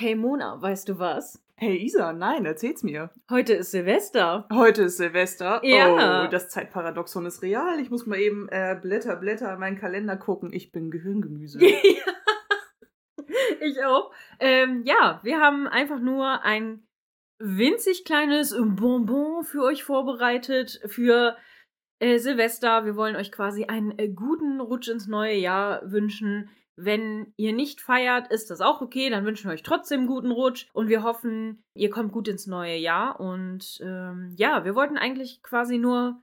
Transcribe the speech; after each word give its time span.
Hey 0.00 0.14
Mona, 0.14 0.62
weißt 0.62 0.90
du 0.90 1.00
was? 1.00 1.42
Hey 1.56 1.76
Isa, 1.78 2.12
nein, 2.12 2.44
erzähl's 2.44 2.84
mir. 2.84 3.10
Heute 3.28 3.54
ist 3.54 3.72
Silvester. 3.72 4.46
Heute 4.52 4.84
ist 4.84 4.98
Silvester. 4.98 5.60
Ja. 5.64 6.24
Oh, 6.24 6.30
das 6.30 6.50
Zeitparadoxon 6.50 7.26
ist 7.26 7.42
real. 7.42 7.80
Ich 7.80 7.90
muss 7.90 8.06
mal 8.06 8.20
eben 8.20 8.48
äh, 8.48 8.78
Blätter, 8.80 9.16
Blätter 9.16 9.52
in 9.52 9.58
meinen 9.58 9.76
Kalender 9.76 10.16
gucken. 10.16 10.52
Ich 10.52 10.70
bin 10.70 10.92
Gehirngemüse. 10.92 11.58
ich 13.60 13.84
auch. 13.84 14.12
Ähm, 14.38 14.84
ja, 14.84 15.18
wir 15.24 15.40
haben 15.40 15.66
einfach 15.66 15.98
nur 15.98 16.44
ein 16.44 16.86
winzig 17.40 18.04
kleines 18.04 18.54
Bonbon 18.56 19.42
für 19.42 19.64
euch 19.64 19.82
vorbereitet 19.82 20.80
für 20.86 21.36
äh, 21.98 22.18
Silvester. 22.18 22.84
Wir 22.84 22.94
wollen 22.94 23.16
euch 23.16 23.32
quasi 23.32 23.64
einen 23.64 23.98
äh, 23.98 24.08
guten 24.08 24.60
Rutsch 24.60 24.86
ins 24.86 25.08
neue 25.08 25.34
Jahr 25.34 25.82
wünschen. 25.90 26.50
Wenn 26.80 27.32
ihr 27.36 27.52
nicht 27.52 27.80
feiert, 27.80 28.30
ist 28.30 28.50
das 28.50 28.60
auch 28.60 28.80
okay. 28.80 29.10
Dann 29.10 29.24
wünschen 29.24 29.48
wir 29.48 29.54
euch 29.54 29.64
trotzdem 29.64 30.06
guten 30.06 30.30
Rutsch 30.30 30.68
und 30.72 30.88
wir 30.88 31.02
hoffen, 31.02 31.64
ihr 31.74 31.90
kommt 31.90 32.12
gut 32.12 32.28
ins 32.28 32.46
neue 32.46 32.76
Jahr. 32.76 33.18
Und 33.18 33.80
ähm, 33.82 34.32
ja, 34.36 34.64
wir 34.64 34.74
wollten 34.74 34.96
eigentlich 34.96 35.42
quasi 35.42 35.78
nur 35.78 36.22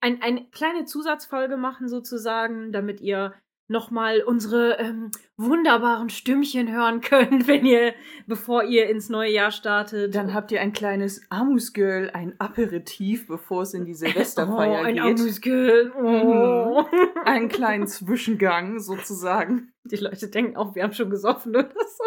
ein, 0.00 0.20
eine 0.20 0.44
kleine 0.50 0.84
Zusatzfolge 0.84 1.56
machen, 1.56 1.88
sozusagen, 1.88 2.70
damit 2.72 3.00
ihr 3.00 3.32
nochmal 3.66 4.20
unsere 4.20 4.78
ähm, 4.78 5.10
wunderbaren 5.36 6.10
Stimmchen 6.10 6.70
hören 6.70 7.00
könnt, 7.00 7.48
wenn 7.48 7.64
ihr, 7.64 7.94
bevor 8.26 8.64
ihr 8.64 8.88
ins 8.88 9.08
neue 9.08 9.32
Jahr 9.32 9.50
startet. 9.50 10.14
Dann 10.14 10.34
habt 10.34 10.52
ihr 10.52 10.60
ein 10.60 10.72
kleines 10.72 11.22
Amusgirl, 11.30 12.10
ein 12.12 12.38
Aperitif, 12.38 13.26
bevor 13.26 13.62
es 13.62 13.74
in 13.74 13.86
die 13.86 13.94
Silvesterfeier 13.94 14.80
oh, 14.82 14.84
ein 14.84 14.94
geht. 14.94 15.02
Amusgirl. 15.02 15.92
Oh. 15.96 16.82
Mhm. 16.82 17.08
Einen 17.24 17.48
kleinen 17.48 17.86
Zwischengang 17.86 18.80
sozusagen. 18.80 19.73
Die 19.86 19.96
Leute 19.96 20.28
denken 20.28 20.56
auch, 20.56 20.74
wir 20.74 20.82
haben 20.82 20.94
schon 20.94 21.10
gesoffen 21.10 21.54
oder 21.54 21.68
so. 21.68 22.04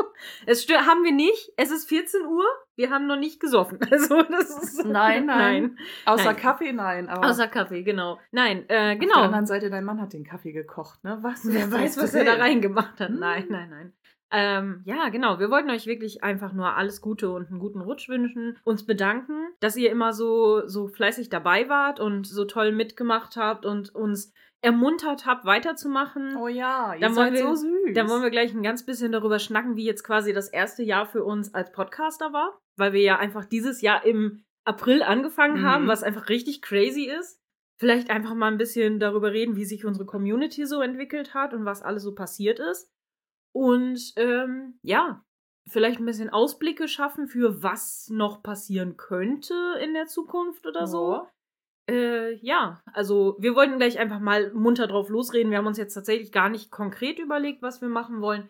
Es 0.48 0.68
stö- 0.68 0.86
haben 0.88 1.04
wir 1.04 1.12
nicht. 1.12 1.52
Es 1.58 1.70
ist 1.70 1.88
14 1.88 2.26
Uhr. 2.26 2.44
Wir 2.76 2.90
haben 2.90 3.06
noch 3.06 3.18
nicht 3.18 3.40
gesoffen. 3.40 3.80
Also 3.92 4.24
das 4.24 4.50
ist 4.50 4.86
Nein, 4.86 5.28
nein. 5.28 5.78
Außer 6.06 6.26
Nein. 6.26 6.36
Kaffee, 6.38 6.74
nein. 6.74 7.08
Außer 7.10 7.48
Kaffee, 7.48 7.84
genau. 7.84 8.20
Nein, 8.32 8.60
äh, 8.60 8.62
auf 8.62 8.68
der 8.68 8.96
genau. 8.98 9.22
anderen 9.22 9.46
Seite, 9.46 9.70
dein 9.70 9.84
Mann 9.84 10.02
hat 10.02 10.14
den 10.14 10.24
Kaffee 10.24 10.52
gekocht, 10.54 11.04
ne? 11.04 11.20
Was? 11.22 11.42
Wer 11.44 11.72
weiß, 11.72 11.98
was 11.98 12.14
er 12.14 12.26
da 12.26 12.34
reingemacht 12.34 13.00
hat. 13.00 13.10
Hm. 13.10 13.20
Nein, 13.20 13.46
nein, 13.50 13.70
nein. 13.70 13.94
Ähm, 14.30 14.82
ja, 14.86 15.08
genau. 15.10 15.40
Wir 15.40 15.50
wollten 15.50 15.70
euch 15.70 15.86
wirklich 15.88 16.24
einfach 16.24 16.52
nur 16.52 16.76
alles 16.76 17.00
Gute 17.02 17.30
und 17.30 17.50
einen 17.50 17.60
guten 17.60 17.80
Rutsch 17.80 18.10
wünschen. 18.10 18.58
Uns 18.66 18.86
bedanken, 18.86 19.48
dass 19.62 19.78
ihr 19.78 19.90
immer 19.90 20.12
so, 20.14 20.68
so 20.68 20.88
fleißig 20.88 21.30
dabei 21.30 21.70
wart 21.70 22.00
und 22.00 22.28
so 22.28 22.44
toll 22.44 22.72
mitgemacht 22.74 23.38
habt 23.38 23.66
und 23.66 23.94
uns 23.96 24.34
ermuntert 24.62 25.26
habt, 25.26 25.46
weiterzumachen. 25.46 26.36
Oh 26.38 26.48
ja, 26.48 26.94
ihr 26.96 27.00
Dann 27.02 27.14
seid 27.14 27.34
wir- 27.34 27.44
so 27.48 27.56
süß. 27.56 27.94
Dann 27.94 28.10
wollen 28.10 28.24
wir 28.24 28.30
gleich 28.32 28.54
ein 28.54 28.64
ganz 28.64 28.86
bisschen 28.86 29.12
darüber 29.12 29.40
schnacken, 29.40 29.76
wie 29.76 29.86
jetzt 29.86 30.04
quasi 30.04 30.34
das 30.34 30.50
erste 30.50 30.84
Jahr 30.84 31.06
für 31.06 31.24
uns 31.24 31.54
als 31.54 31.72
Podcaster 31.72 32.34
war. 32.34 32.60
Weil 32.76 32.94
wir 32.94 33.02
ja 33.02 33.18
einfach 33.18 33.46
dieses 33.46 33.82
Jahr 33.82 34.06
im 34.06 34.44
April 34.66 35.02
angefangen 35.04 35.62
Mhm. 35.62 35.66
haben, 35.66 35.88
was 35.88 36.04
einfach 36.04 36.30
richtig 36.30 36.62
crazy 36.62 37.06
ist. 37.06 37.40
Vielleicht 37.80 38.10
einfach 38.10 38.34
mal 38.34 38.52
ein 38.52 38.58
bisschen 38.58 39.00
darüber 39.00 39.32
reden, 39.32 39.56
wie 39.56 39.66
sich 39.66 39.86
unsere 39.86 40.06
Community 40.06 40.66
so 40.66 40.82
entwickelt 40.82 41.34
hat 41.36 41.54
und 41.54 41.64
was 41.66 41.84
alles 41.84 42.04
so 42.04 42.14
passiert 42.16 42.60
ist. 42.60 42.92
Und 43.54 44.14
ähm, 44.18 44.80
ja, 44.82 45.24
vielleicht 45.70 46.00
ein 46.00 46.06
bisschen 46.06 46.30
Ausblicke 46.30 46.88
schaffen 46.88 47.28
für 47.28 47.62
was 47.64 48.10
noch 48.12 48.42
passieren 48.44 48.98
könnte 48.98 49.54
in 49.84 49.94
der 49.94 50.08
Zukunft 50.08 50.66
oder 50.66 50.88
so. 50.88 51.14
Ja. 51.14 51.30
Äh, 51.90 52.36
ja, 52.36 52.82
also 52.94 53.38
wir 53.40 53.56
wollten 53.56 53.78
gleich 53.78 53.98
einfach 53.98 54.20
mal 54.20 54.52
munter 54.54 54.88
drauf 54.88 55.10
losreden. 55.10 55.52
Wir 55.52 55.58
haben 55.58 55.68
uns 55.68 55.78
jetzt 55.78 55.94
tatsächlich 55.94 56.32
gar 56.32 56.50
nicht 56.50 56.70
konkret 56.70 57.18
überlegt, 57.20 57.62
was 57.62 57.82
wir 57.82 57.90
machen 57.90 58.22
wollen. 58.22 58.50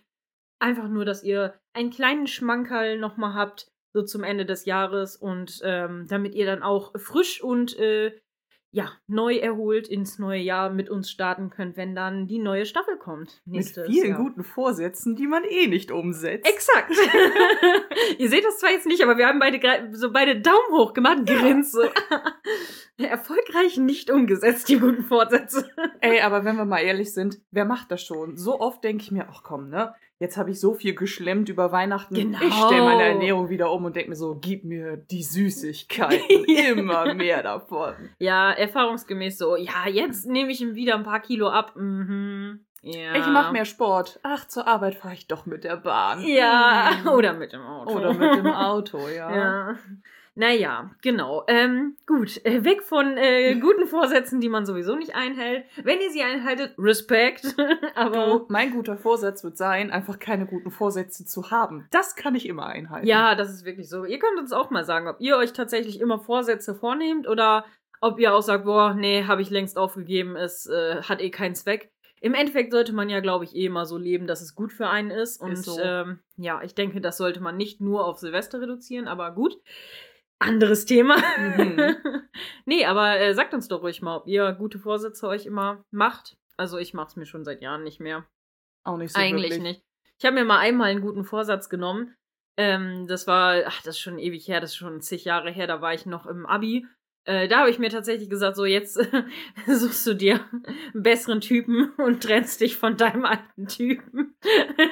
Einfach 0.60 0.88
nur, 0.88 1.06
dass 1.06 1.24
ihr 1.24 1.54
einen 1.74 1.92
kleinen 1.92 2.26
Schmankerl 2.26 2.98
nochmal 2.98 3.36
habt, 3.36 3.72
so 3.94 4.04
zum 4.04 4.24
Ende 4.24 4.46
des 4.46 4.66
Jahres 4.66 5.16
und 5.16 5.59
ähm, 5.64 6.08
damit 6.08 6.34
ihr 6.34 6.46
dann 6.46 6.64
auch 6.64 7.00
frisch 7.00 7.44
und 7.44 7.78
äh, 7.78 8.20
ja, 8.78 8.92
neu 9.08 9.38
erholt 9.38 9.88
ins 9.88 10.20
neue 10.20 10.40
Jahr 10.40 10.70
mit 10.70 10.88
uns 10.88 11.10
starten 11.10 11.50
könnt, 11.50 11.78
wenn 11.78 11.96
dann 11.96 12.28
die 12.28 12.38
neue 12.38 12.68
Staffel 12.68 12.96
kommt. 12.98 13.42
Mit 13.44 13.56
nächstes 13.56 13.88
vielen 13.88 14.10
Jahr. 14.10 14.20
guten 14.20 14.44
Vorsätzen, 14.44 15.16
die 15.16 15.26
man 15.26 15.44
eh 15.46 15.66
nicht 15.66 15.92
umsetzt. 15.92 16.48
Exakt. 16.48 16.92
Ihr 18.20 18.30
seht 18.30 18.46
das 18.46 18.60
zwar 18.60 18.70
jetzt 18.70 18.86
nicht, 18.86 19.02
aber 19.02 19.18
wir 19.18 19.26
haben 19.26 19.40
beide 19.40 19.60
so 19.98 20.12
beide 20.12 20.40
Daumen 20.40 20.74
hoch 20.74 20.94
gemacht, 20.94 21.26
grinst 21.26 21.72
so. 21.72 21.86
Erfolgreich 23.00 23.78
nicht 23.78 24.12
umgesetzt, 24.12 24.70
die 24.70 24.78
guten 24.78 25.04
Vorsätze. 25.04 25.68
Ey, 26.00 26.22
aber 26.22 26.46
wenn 26.46 26.56
wir 26.56 26.66
mal 26.66 26.82
ehrlich 26.82 27.16
sind, 27.16 27.40
wer 27.50 27.66
macht 27.66 27.92
das 27.92 28.04
schon? 28.04 28.38
So 28.38 28.59
oft 28.59 28.84
denke 28.84 29.02
ich 29.02 29.12
mir, 29.12 29.28
ach 29.32 29.42
komm, 29.42 29.70
ne? 29.70 29.96
Jetzt 30.19 30.35
habe 30.38 30.50
ich 30.50 30.59
so 30.59 30.73
viel 30.73 30.95
geschlemmt 30.95 31.47
über 31.50 31.72
Weihnachten. 31.72 32.16
Genau. 32.16 32.39
Ich 32.41 32.53
stelle 32.53 32.81
meine 32.83 33.03
Ernährung 33.03 33.50
wieder 33.50 33.72
um 33.72 33.85
und 33.85 33.95
denke 33.95 34.09
mir 34.09 34.16
so, 34.16 34.35
gib 34.41 34.63
mir 34.63 34.97
die 34.97 35.22
Süßigkeiten. 35.22 36.45
Immer 36.72 37.13
mehr 37.13 37.44
davon. 37.44 37.94
Ja, 38.17 38.51
erfahrungsgemäß 38.51 39.38
so. 39.38 39.55
Ja, 39.55 39.88
jetzt 39.88 40.25
nehme 40.28 40.51
ich 40.51 40.61
wieder 40.73 40.95
ein 40.95 41.03
paar 41.03 41.19
Kilo 41.22 41.50
ab. 41.50 41.75
Mhm. 41.75 42.61
Ja. 42.81 43.16
Ich 43.16 43.28
mache 43.28 43.51
mehr 43.51 43.66
Sport. 43.66 44.19
Ach, 44.23 44.47
zur 44.47 44.67
Arbeit 44.67 44.95
fahre 44.95 45.13
ich 45.13 45.28
doch 45.28 45.45
mit 45.45 45.63
der 45.63 45.78
Bahn. 45.78 46.23
Ja, 46.25 46.91
Hm. 47.03 47.07
oder 47.13 47.34
mit 47.34 47.53
dem 47.53 47.61
Auto. 47.61 47.95
Oder 47.95 48.13
mit 48.13 48.35
dem 48.38 48.47
Auto, 48.47 48.99
ja. 49.09 49.35
Ja. 49.35 49.75
Naja, 50.38 50.92
genau. 51.02 51.44
Ähm, 51.48 51.98
gut, 52.06 52.46
äh, 52.46 52.64
weg 52.64 52.84
von 52.84 53.18
äh, 53.18 53.56
guten 53.59 53.88
Vorsätzen, 53.88 54.40
die 54.40 54.50
man 54.50 54.68
sowieso 54.68 54.96
nicht 54.96 55.16
einhält. 55.16 55.66
Wenn 55.84 56.00
ihr 56.00 56.12
sie 56.12 56.22
einhaltet, 56.22 56.75
Respekt. 56.78 57.56
Aber 57.96 58.25
Du, 58.28 58.46
mein 58.50 58.72
guter 58.72 58.97
Vorsatz 58.97 59.44
wird 59.44 59.58
sein, 59.58 59.90
einfach 59.90 60.20
keine 60.20 60.46
guten 60.46 60.70
Vorsätze 60.70 61.26
zu 61.26 61.50
haben. 61.50 61.88
Das 61.90 62.16
kann 62.16 62.36
ich 62.36 62.46
immer 62.47 62.68
einhalten. 62.68 63.08
Ja, 63.08 63.34
das 63.34 63.50
ist 63.50 63.66
wirklich 63.66 63.90
so. 63.90 64.06
Ihr 64.06 64.20
könnt 64.20 64.40
uns 64.40 64.53
auch 64.53 64.70
mal 64.70 64.86
sagen, 64.86 65.08
ob 65.08 65.20
ihr 65.20 65.38
euch 65.38 65.53
tatsächlich 65.53 66.00
immer 66.00 66.20
Vorsätze 66.20 66.76
vornehmt 66.76 67.28
oder 67.28 67.66
ob 68.00 68.20
ihr 68.20 68.36
auch 68.36 68.44
sagt, 68.44 68.66
boah, 68.66 68.94
nee, 68.94 69.24
habe 69.24 69.42
ich 69.42 69.50
längst 69.50 69.76
aufgegeben, 69.76 70.36
es 70.36 70.68
äh, 70.68 71.02
hat 71.02 71.20
eh 71.20 71.31
keinen 71.31 71.56
Zweck. 71.56 71.90
Im 72.20 72.34
Endeffekt 72.34 72.72
sollte 72.72 72.94
man 72.94 73.09
ja, 73.09 73.20
glaube 73.20 73.46
ich, 73.46 73.56
eh 73.56 73.66
immer 73.66 73.86
so 73.86 73.97
leben, 73.97 74.28
dass 74.28 74.42
es 74.42 74.56
gut 74.56 74.74
für 74.74 74.88
einen 74.88 75.12
ist. 75.12 75.40
Und 75.42 75.52
Ist 75.53 75.66
so. 75.66 75.80
ähm, 75.80 76.20
ja, 76.36 76.62
ich 76.64 76.74
denke, 76.74 77.00
das 77.02 77.18
sollte 77.18 77.40
man 77.42 77.58
nicht 77.58 77.80
nur 77.80 78.06
auf 78.06 78.18
Silvester 78.18 78.62
reduzieren, 78.62 79.08
aber 79.08 79.31
gut. 79.31 79.58
Anderes 80.40 80.86
Thema. 80.86 81.18
Mhm. 81.38 81.96
nee, 82.66 82.86
aber 82.86 83.20
äh, 83.20 83.34
sagt 83.34 83.53
uns 83.53 83.68
doch 83.68 83.81
ruhig 83.81 84.02
mal, 84.02 84.18
ob 84.18 84.28
ihr 84.28 84.53
gute 84.53 84.80
Vorsätze 84.80 85.28
euch 85.28 85.46
immer 85.46 85.84
macht. 85.92 86.38
Also 86.58 86.78
ich 86.78 86.94
mache 86.94 87.08
es 87.08 87.16
mir 87.16 87.25
schon 87.25 87.44
seit 87.44 87.62
Jahren 87.62 87.84
nicht 87.84 88.00
mehr. 88.00 88.28
Auch 88.84 88.97
nicht 88.97 89.14
so 89.14 89.20
Eigentlich 89.20 89.52
wirklich. 89.52 89.62
nicht. 89.62 89.84
Ich 90.20 90.26
habe 90.26 90.36
mir 90.36 90.46
mal 90.46 90.59
einmal 90.59 90.90
einen 90.90 91.02
guten 91.02 91.24
Vorsatz 91.24 91.70
genommen. 91.70 92.16
Ähm, 92.58 93.08
das 93.08 93.28
war, 93.28 93.64
ach, 93.68 93.81
das 93.84 93.96
ist 93.96 94.00
schon 94.00 94.18
ewig 94.18 94.47
her, 94.47 94.59
das 94.59 94.72
ist 94.72 94.78
schon 94.78 95.02
zig 95.02 95.26
Jahre 95.26 95.52
her, 95.52 95.68
da 95.68 95.81
war 95.81 95.94
ich 95.94 96.06
noch 96.08 96.26
im 96.26 96.46
Abi. 96.46 96.88
Äh, 97.26 97.47
da 97.47 97.59
habe 97.59 97.70
ich 97.70 97.78
mir 97.78 97.90
tatsächlich 97.90 98.30
gesagt, 98.30 98.56
so 98.56 98.66
jetzt 98.66 98.94
suchst 99.68 100.08
du 100.08 100.14
dir 100.14 100.40
einen 100.52 101.03
besseren 101.03 101.42
Typen 101.42 101.92
und 101.97 102.24
trennst 102.24 102.62
dich 102.62 102.78
von 102.78 102.97
deinem 102.97 103.26
alten 103.26 103.68
Typen. 103.68 104.36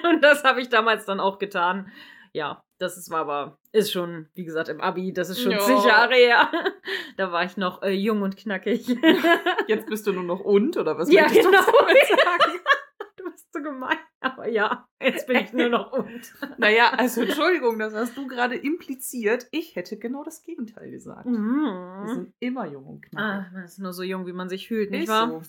und 0.04 0.22
das 0.22 0.44
habe 0.44 0.62
ich 0.62 0.70
damals 0.70 1.06
dann 1.06 1.20
auch 1.20 1.40
getan. 1.40 1.92
Ja, 2.34 2.65
das 2.78 2.98
ist, 2.98 3.10
war 3.10 3.20
aber, 3.22 3.58
ist 3.72 3.92
schon, 3.92 4.28
wie 4.34 4.44
gesagt, 4.46 4.70
im 4.70 4.82
Abi, 4.82 5.14
das 5.14 5.30
ist 5.30 5.42
schon 5.42 5.52
Ja. 5.54 5.60
zig 5.60 5.84
Jahre 5.86 6.16
her. 6.16 6.50
da 7.18 7.32
war 7.32 7.44
ich 7.46 7.58
noch 7.58 7.82
äh, 7.84 7.92
jung 7.92 8.22
und 8.22 8.36
knackig. 8.38 8.88
Jetzt 9.68 9.88
bist 9.88 10.06
du 10.08 10.14
nur 10.14 10.24
noch 10.24 10.40
und, 10.42 10.76
oder 10.78 10.98
was 10.98 11.12
Ja, 11.12 11.24
möchtest 11.24 11.46
du 11.46 11.52
genau. 11.52 11.64
damit 11.66 11.98
sagen? 12.08 12.60
du 13.18 13.32
bist 13.32 13.54
so 13.54 13.62
gemein. 13.62 13.98
Aber 14.22 14.48
ja, 14.50 14.88
jetzt 15.00 15.28
bin 15.28 15.38
ich 15.38 15.54
nur 15.54 15.70
noch 15.70 15.92
und. 15.92 16.34
Naja, 16.58 16.90
also 16.98 17.22
Entschuldigung, 17.22 17.78
das 17.78 17.94
hast 17.94 18.18
du 18.18 18.26
gerade 18.26 18.56
impliziert. 18.56 19.46
Ich 19.52 19.76
hätte 19.76 19.98
genau 20.00 20.24
das 20.24 20.42
Gegenteil 20.42 20.90
gesagt. 20.90 21.26
Wir 21.26 21.38
Mhm. 21.38 22.08
sind 22.08 22.34
immer 22.40 22.66
jung 22.66 22.86
und 22.88 23.06
Ah, 23.16 23.38
knackig. 23.44 23.54
man 23.54 23.64
ist 23.66 23.78
nur 23.80 23.94
so 23.94 24.02
jung, 24.02 24.26
wie 24.26 24.34
man 24.34 24.50
sich 24.50 24.68
fühlt, 24.68 24.90
nicht 24.90 25.04
Ist 25.04 25.10
wahr? 25.10 25.28
so. 25.30 25.42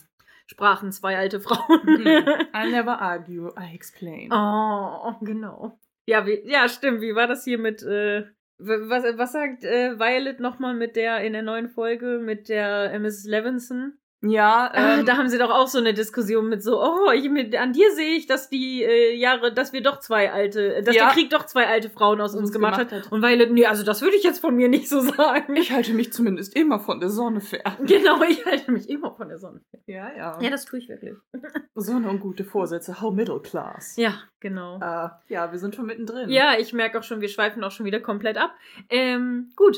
Sprachen 0.45 0.91
zwei 0.91 1.17
alte 1.17 1.39
Frauen. 1.41 1.81
Hm. 1.81 2.25
I 2.55 2.71
never 2.71 3.01
argue, 3.01 3.49
I 3.59 3.73
explain. 3.73 4.31
oh, 4.31 5.13
genau. 5.21 5.79
Ja, 6.07 6.25
wie, 6.25 6.41
ja, 6.45 6.69
stimmt. 6.69 7.01
Wie 7.01 7.15
war 7.15 7.27
das 7.27 7.43
hier 7.43 7.57
mit, 7.57 7.83
äh, 7.83 8.25
was, 8.57 9.03
was 9.17 9.33
sagt 9.33 9.65
äh, 9.65 9.99
Violet 9.99 10.39
nochmal 10.39 10.73
mit 10.73 10.95
der 10.95 11.19
in 11.21 11.33
der 11.33 11.41
neuen 11.41 11.67
Folge 11.67 12.19
mit 12.19 12.47
der 12.47 12.93
äh, 12.93 12.99
Mrs. 12.99 13.25
Levinson? 13.25 13.99
Ja, 14.21 14.71
Ah, 14.73 14.95
ähm, 14.97 15.05
da 15.05 15.15
haben 15.17 15.29
sie 15.29 15.37
doch 15.37 15.51
auch 15.51 15.67
so 15.67 15.77
eine 15.77 15.93
Diskussion 15.93 16.49
mit 16.49 16.63
so, 16.63 16.81
oh, 16.81 17.11
ich, 17.11 17.29
mit, 17.29 17.55
an 17.55 17.71
dir 17.73 17.91
sehe 17.93 18.15
ich, 18.17 18.25
dass 18.25 18.49
die 18.49 18.81
äh, 18.83 19.13
Jahre, 19.15 19.53
dass 19.53 19.73
wir 19.73 19.83
doch 19.83 19.99
zwei 19.99 20.31
alte, 20.31 20.81
dass 20.81 20.95
Ja. 20.95 21.05
der 21.05 21.13
Krieg 21.13 21.29
doch 21.29 21.45
zwei 21.45 21.67
alte 21.67 21.91
Frauen 21.91 22.19
aus 22.19 22.33
uns, 22.33 22.45
Uns 22.47 22.51
gemacht, 22.51 22.77
gemacht 22.79 22.91
hat. 22.93 23.05
hat. 23.05 23.11
Und 23.11 23.21
Violet, 23.21 23.51
nee, 23.51 23.67
also 23.67 23.83
das 23.83 24.01
würde 24.01 24.15
ich 24.15 24.23
jetzt 24.23 24.39
von 24.39 24.55
mir 24.55 24.69
nicht 24.69 24.89
so 24.89 25.01
sagen. 25.01 25.55
ich 25.55 25.71
halte 25.71 25.93
mich 25.93 26.11
zumindest 26.11 26.55
immer 26.55 26.79
von 26.79 26.99
der 26.99 27.09
Sonne 27.09 27.41
fern. 27.41 27.77
genau, 27.85 28.23
ich 28.23 28.43
halte 28.43 28.71
mich 28.71 28.89
immer 28.89 29.13
von 29.15 29.29
der 29.29 29.37
Sonne. 29.37 29.61
Ja, 29.85 30.11
ja. 30.17 30.39
Ja, 30.41 30.49
das 30.49 30.65
tue 30.65 30.79
ich 30.79 30.89
wirklich. 30.89 31.13
Sonne 31.75 32.09
und 32.09 32.19
gute 32.19 32.43
Vorsätze, 32.43 32.99
how 32.99 33.13
middle 33.13 33.39
class. 33.39 33.95
Ja, 33.97 34.15
genau. 34.39 34.77
Äh, 34.77 35.09
ja, 35.31 35.51
wir 35.51 35.59
sind 35.59 35.75
schon 35.75 35.85
mittendrin. 35.85 36.29
Ja, 36.29 36.57
ich 36.57 36.73
merke 36.73 36.97
auch 36.97 37.03
schon, 37.03 37.21
wir 37.21 37.29
schweifen 37.29 37.63
auch 37.63 37.71
schon 37.71 37.85
wieder 37.85 37.99
komplett 37.99 38.37
ab. 38.37 38.55
Ähm, 38.89 39.51
gut. 39.55 39.77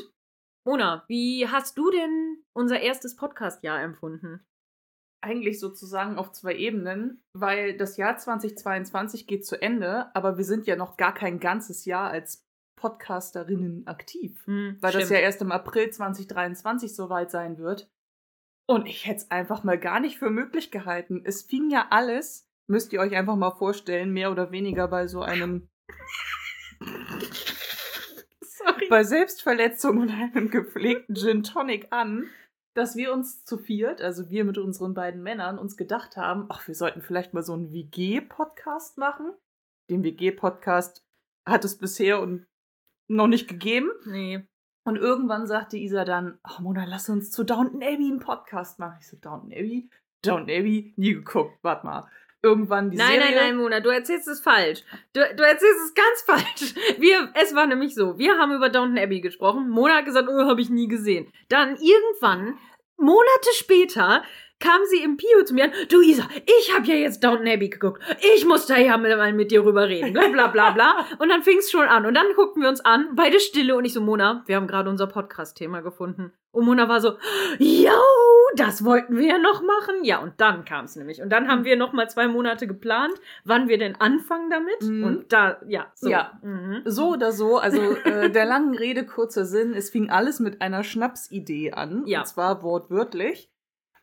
Mona, 0.65 1.03
wie 1.07 1.47
hast 1.47 1.77
du 1.77 1.89
denn 1.89 2.43
unser 2.59 2.79
erstes 2.81 3.15
Podcast-Jahr 3.15 3.81
empfunden? 3.81 4.45
eigentlich 5.21 5.59
sozusagen 5.59 6.17
auf 6.17 6.31
zwei 6.31 6.55
Ebenen, 6.55 7.21
weil 7.33 7.75
das 7.75 7.97
Jahr 7.97 8.15
2022 8.15 9.27
geht 9.27 9.45
zu 9.45 9.61
Ende, 9.61 10.15
aber 10.15 10.37
wir 10.37 10.45
sind 10.45 10.65
ja 10.65 10.77
noch 10.77 10.95
gar 10.95 11.13
kein 11.13 11.41
ganzes 11.41 11.83
Jahr 11.83 12.09
als 12.09 12.47
Podcasterinnen 12.77 13.85
aktiv, 13.85 14.41
Hm, 14.45 14.77
weil 14.79 14.93
das 14.93 15.03
stimmt. 15.03 15.17
ja 15.19 15.25
erst 15.25 15.41
im 15.41 15.51
April 15.51 15.89
2023 15.89 16.95
soweit 16.95 17.31
sein 17.31 17.57
wird. 17.57 17.91
Und 18.65 18.85
ich 18.87 19.05
hätte 19.07 19.17
es 19.23 19.29
einfach 19.31 19.65
mal 19.65 19.77
gar 19.77 19.99
nicht 19.99 20.17
für 20.19 20.29
möglich 20.29 20.71
gehalten. 20.71 21.21
Es 21.25 21.41
fing 21.41 21.69
ja 21.69 21.87
alles, 21.89 22.47
müsst 22.67 22.93
ihr 22.93 23.01
euch 23.01 23.13
einfach 23.17 23.35
mal 23.35 23.51
vorstellen, 23.51 24.11
mehr 24.13 24.31
oder 24.31 24.51
weniger 24.51 24.87
bei 24.87 25.07
so 25.07 25.21
einem 25.21 25.67
Sorry. 28.41 28.87
bei 28.89 29.03
Selbstverletzung 29.03 29.97
und 29.97 30.11
einem 30.11 30.49
gepflegten 30.49 31.15
Gin 31.15 31.43
Tonic 31.43 31.87
an, 31.91 32.29
dass 32.73 32.95
wir 32.95 33.13
uns 33.13 33.43
zu 33.43 33.57
viert, 33.57 34.01
also 34.01 34.29
wir 34.29 34.45
mit 34.45 34.57
unseren 34.57 34.93
beiden 34.93 35.21
Männern, 35.23 35.57
uns 35.57 35.77
gedacht 35.77 36.17
haben, 36.17 36.45
ach, 36.49 36.67
wir 36.67 36.75
sollten 36.75 37.01
vielleicht 37.01 37.33
mal 37.33 37.43
so 37.43 37.53
einen 37.53 37.71
WG-Podcast 37.71 38.97
machen. 38.97 39.33
Den 39.89 40.03
WG-Podcast 40.03 41.03
hat 41.45 41.65
es 41.65 41.77
bisher 41.77 42.21
und 42.21 42.45
noch 43.07 43.27
nicht 43.27 43.47
gegeben. 43.47 43.89
Nee. 44.05 44.47
Und 44.85 44.95
irgendwann 44.95 45.47
sagte 45.47 45.77
Isa 45.77 46.05
dann, 46.05 46.39
ach 46.43 46.59
Mona, 46.59 46.85
lass 46.85 47.09
uns 47.09 47.31
zu 47.31 47.43
Downton 47.43 47.83
Abbey 47.83 48.09
einen 48.09 48.19
Podcast 48.19 48.79
machen. 48.79 48.97
Ich 48.99 49.07
so, 49.07 49.17
Downton 49.17 49.51
Abbey? 49.51 49.89
Downton 50.23 50.49
Abbey? 50.49 50.93
Nie 50.95 51.13
geguckt, 51.13 51.57
warte 51.61 51.85
mal. 51.85 52.09
Irgendwann 52.41 52.89
die 52.91 52.97
Nein, 52.97 53.19
Serie. 53.19 53.35
nein, 53.35 53.35
nein, 53.35 53.57
Mona, 53.57 53.79
du 53.81 53.89
erzählst 53.89 54.27
es 54.27 54.39
falsch. 54.39 54.83
Du, 55.13 55.19
du 55.35 55.43
erzählst 55.43 55.79
es 55.85 55.93
ganz 55.93 56.21
falsch. 56.25 56.73
Wir, 56.97 57.29
es 57.33 57.53
war 57.53 57.67
nämlich 57.67 57.95
so, 57.95 58.17
wir 58.17 58.37
haben 58.37 58.53
über 58.53 58.69
Downton 58.69 58.97
Abbey 58.97 59.19
gesprochen. 59.19 59.69
Mona 59.69 59.97
hat 59.97 60.05
gesagt, 60.05 60.29
oh, 60.29 60.45
habe 60.45 60.61
ich 60.61 60.69
nie 60.69 60.87
gesehen. 60.87 61.31
Dann 61.49 61.75
irgendwann, 61.75 62.57
Monate 62.97 63.49
später, 63.53 64.23
kam 64.59 64.81
sie 64.89 65.03
im 65.03 65.17
Pio 65.17 65.43
zu 65.45 65.53
mir 65.53 65.65
an, 65.65 65.71
du 65.89 66.01
Isa, 66.01 66.27
ich 66.45 66.75
habe 66.75 66.85
ja 66.87 66.95
jetzt 66.95 67.23
Downton 67.23 67.47
Abbey 67.47 67.69
geguckt. 67.69 68.03
Ich 68.35 68.45
muss 68.45 68.65
da 68.65 68.77
ja 68.77 68.97
mal 68.97 69.33
mit 69.33 69.51
dir 69.51 69.63
rüber 69.63 69.87
reden. 69.87 70.13
Bla 70.13 70.27
bla 70.27 70.47
bla 70.47 70.71
bla. 70.71 71.05
Und 71.19 71.29
dann 71.29 71.43
fing 71.43 71.57
es 71.59 71.71
schon 71.71 71.87
an. 71.87 72.05
Und 72.05 72.13
dann 72.13 72.27
guckten 72.35 72.61
wir 72.61 72.69
uns 72.69 72.81
an, 72.81 73.15
beide 73.15 73.39
stille 73.39 73.75
und 73.75 73.85
ich 73.85 73.93
so, 73.93 74.01
Mona, 74.01 74.43
wir 74.45 74.55
haben 74.55 74.67
gerade 74.67 74.89
unser 74.89 75.07
Podcast-Thema 75.07 75.81
gefunden. 75.81 76.33
Und 76.51 76.65
Mona 76.65 76.89
war 76.89 76.99
so, 76.99 77.17
yo, 77.59 77.91
das 78.55 78.83
wollten 78.83 79.17
wir 79.17 79.27
ja 79.27 79.37
noch 79.37 79.61
machen. 79.61 80.03
Ja, 80.03 80.19
und 80.19 80.33
dann 80.37 80.65
kam 80.65 80.85
es 80.85 80.95
nämlich. 80.95 81.21
Und 81.21 81.29
dann 81.29 81.47
haben 81.47 81.63
wir 81.63 81.75
noch 81.75 81.93
mal 81.93 82.09
zwei 82.09 82.27
Monate 82.27 82.67
geplant, 82.67 83.13
wann 83.43 83.69
wir 83.69 83.77
denn 83.77 83.95
anfangen 83.95 84.49
damit. 84.49 84.81
Mhm. 84.81 85.03
Und 85.03 85.33
da, 85.33 85.61
ja, 85.67 85.91
so. 85.93 86.09
Ja. 86.09 86.39
Mhm. 86.41 86.81
So 86.85 87.13
oder 87.13 87.31
so, 87.31 87.57
also 87.57 87.79
äh, 88.03 88.31
der 88.31 88.45
langen 88.45 88.75
Rede 88.75 89.05
kurzer 89.05 89.45
Sinn, 89.45 89.73
es 89.73 89.89
fing 89.89 90.09
alles 90.09 90.39
mit 90.39 90.61
einer 90.61 90.83
Schnapsidee 90.83 91.73
an. 91.73 92.03
Ja. 92.07 92.19
Und 92.21 92.27
zwar 92.27 92.63
wortwörtlich. 92.63 93.51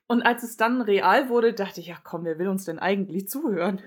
Und 0.08 0.22
als 0.22 0.42
es 0.42 0.56
dann 0.56 0.80
real 0.82 1.28
wurde, 1.28 1.52
dachte 1.52 1.80
ich, 1.80 1.88
ja 1.88 1.96
komm, 2.02 2.24
wer 2.24 2.38
will 2.38 2.48
uns 2.48 2.64
denn 2.64 2.78
eigentlich 2.78 3.28
zuhören? 3.28 3.82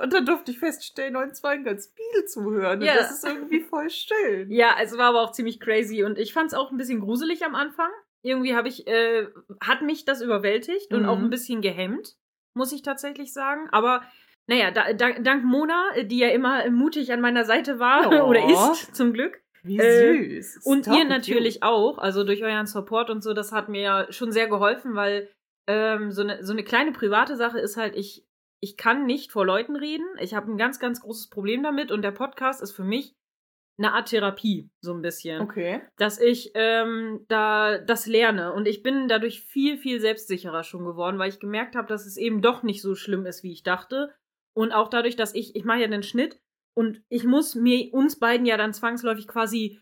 Und 0.00 0.12
dann 0.12 0.26
durfte 0.26 0.52
ich 0.52 0.58
feststellen, 0.58 1.14
neun 1.14 1.34
zwei 1.34 1.56
ganz 1.56 1.92
viele 1.96 2.24
zuhören. 2.26 2.80
Ja. 2.82 2.92
Und 2.92 2.98
das 3.00 3.10
ist 3.12 3.24
irgendwie 3.26 3.60
voll 3.60 3.90
schön. 3.90 4.50
Ja, 4.50 4.76
es 4.80 4.96
war 4.96 5.06
aber 5.08 5.22
auch 5.22 5.32
ziemlich 5.32 5.58
crazy 5.58 6.04
und 6.04 6.18
ich 6.18 6.32
fand 6.32 6.48
es 6.48 6.54
auch 6.54 6.70
ein 6.70 6.76
bisschen 6.76 7.00
gruselig 7.00 7.44
am 7.44 7.54
Anfang. 7.54 7.90
Irgendwie 8.22 8.54
habe 8.54 8.68
ich, 8.68 8.86
äh, 8.86 9.26
hat 9.60 9.82
mich 9.82 10.04
das 10.04 10.20
überwältigt 10.20 10.92
und 10.92 11.02
Mhm. 11.02 11.08
auch 11.08 11.18
ein 11.18 11.30
bisschen 11.30 11.62
gehemmt, 11.62 12.14
muss 12.54 12.72
ich 12.72 12.82
tatsächlich 12.82 13.32
sagen. 13.32 13.68
Aber 13.72 14.02
naja, 14.46 14.70
da, 14.70 14.92
da, 14.92 15.12
dank 15.18 15.44
Mona, 15.44 15.90
äh, 15.94 16.04
die 16.04 16.18
ja 16.18 16.28
immer 16.28 16.68
mutig 16.70 17.12
an 17.12 17.20
meiner 17.20 17.44
Seite 17.44 17.78
war 17.78 18.00
Oh. 18.24 18.28
oder 18.28 18.48
ist, 18.72 18.94
zum 18.94 19.12
Glück. 19.12 19.40
Wie 19.64 19.78
Äh, 19.78 20.40
süß. 20.40 20.64
Und 20.64 20.84
Stop 20.84 20.96
ihr 20.96 21.04
natürlich 21.06 21.62
auch, 21.64 21.98
also 21.98 22.22
durch 22.22 22.44
euren 22.44 22.66
Support 22.66 23.10
und 23.10 23.22
so, 23.22 23.34
das 23.34 23.50
hat 23.50 23.68
mir 23.68 23.80
ja 23.80 24.12
schon 24.12 24.30
sehr 24.30 24.46
geholfen, 24.48 24.94
weil 24.94 25.28
ähm, 25.68 26.10
so, 26.10 26.22
eine, 26.22 26.44
so 26.44 26.52
eine 26.52 26.64
kleine 26.64 26.92
private 26.92 27.36
Sache 27.36 27.60
ist 27.60 27.76
halt, 27.76 27.94
ich, 27.94 28.26
ich 28.60 28.76
kann 28.76 29.06
nicht 29.06 29.30
vor 29.30 29.46
Leuten 29.46 29.76
reden. 29.76 30.06
Ich 30.18 30.34
habe 30.34 30.50
ein 30.50 30.58
ganz, 30.58 30.80
ganz 30.80 31.00
großes 31.00 31.28
Problem 31.28 31.62
damit 31.62 31.92
und 31.92 32.02
der 32.02 32.10
Podcast 32.10 32.62
ist 32.62 32.72
für 32.72 32.84
mich 32.84 33.14
eine 33.78 33.92
Art 33.92 34.08
Therapie, 34.08 34.70
so 34.80 34.92
ein 34.92 35.02
bisschen. 35.02 35.40
Okay. 35.42 35.82
Dass 35.96 36.18
ich 36.20 36.50
ähm, 36.54 37.24
da 37.28 37.78
das 37.78 38.06
lerne 38.06 38.52
und 38.52 38.66
ich 38.66 38.82
bin 38.82 39.06
dadurch 39.06 39.42
viel, 39.42 39.78
viel 39.78 40.00
selbstsicherer 40.00 40.64
schon 40.64 40.84
geworden, 40.84 41.18
weil 41.18 41.28
ich 41.28 41.38
gemerkt 41.38 41.76
habe, 41.76 41.86
dass 41.86 42.06
es 42.06 42.16
eben 42.16 42.42
doch 42.42 42.64
nicht 42.64 42.82
so 42.82 42.96
schlimm 42.96 43.24
ist, 43.26 43.44
wie 43.44 43.52
ich 43.52 43.62
dachte. 43.62 44.12
Und 44.54 44.72
auch 44.72 44.88
dadurch, 44.88 45.14
dass 45.14 45.34
ich, 45.34 45.54
ich 45.54 45.64
mache 45.64 45.80
ja 45.80 45.86
den 45.86 46.02
Schnitt 46.02 46.40
und 46.74 47.02
ich 47.08 47.24
muss 47.24 47.54
mir 47.54 47.92
uns 47.92 48.18
beiden 48.18 48.46
ja 48.46 48.56
dann 48.56 48.72
zwangsläufig 48.72 49.28
quasi 49.28 49.80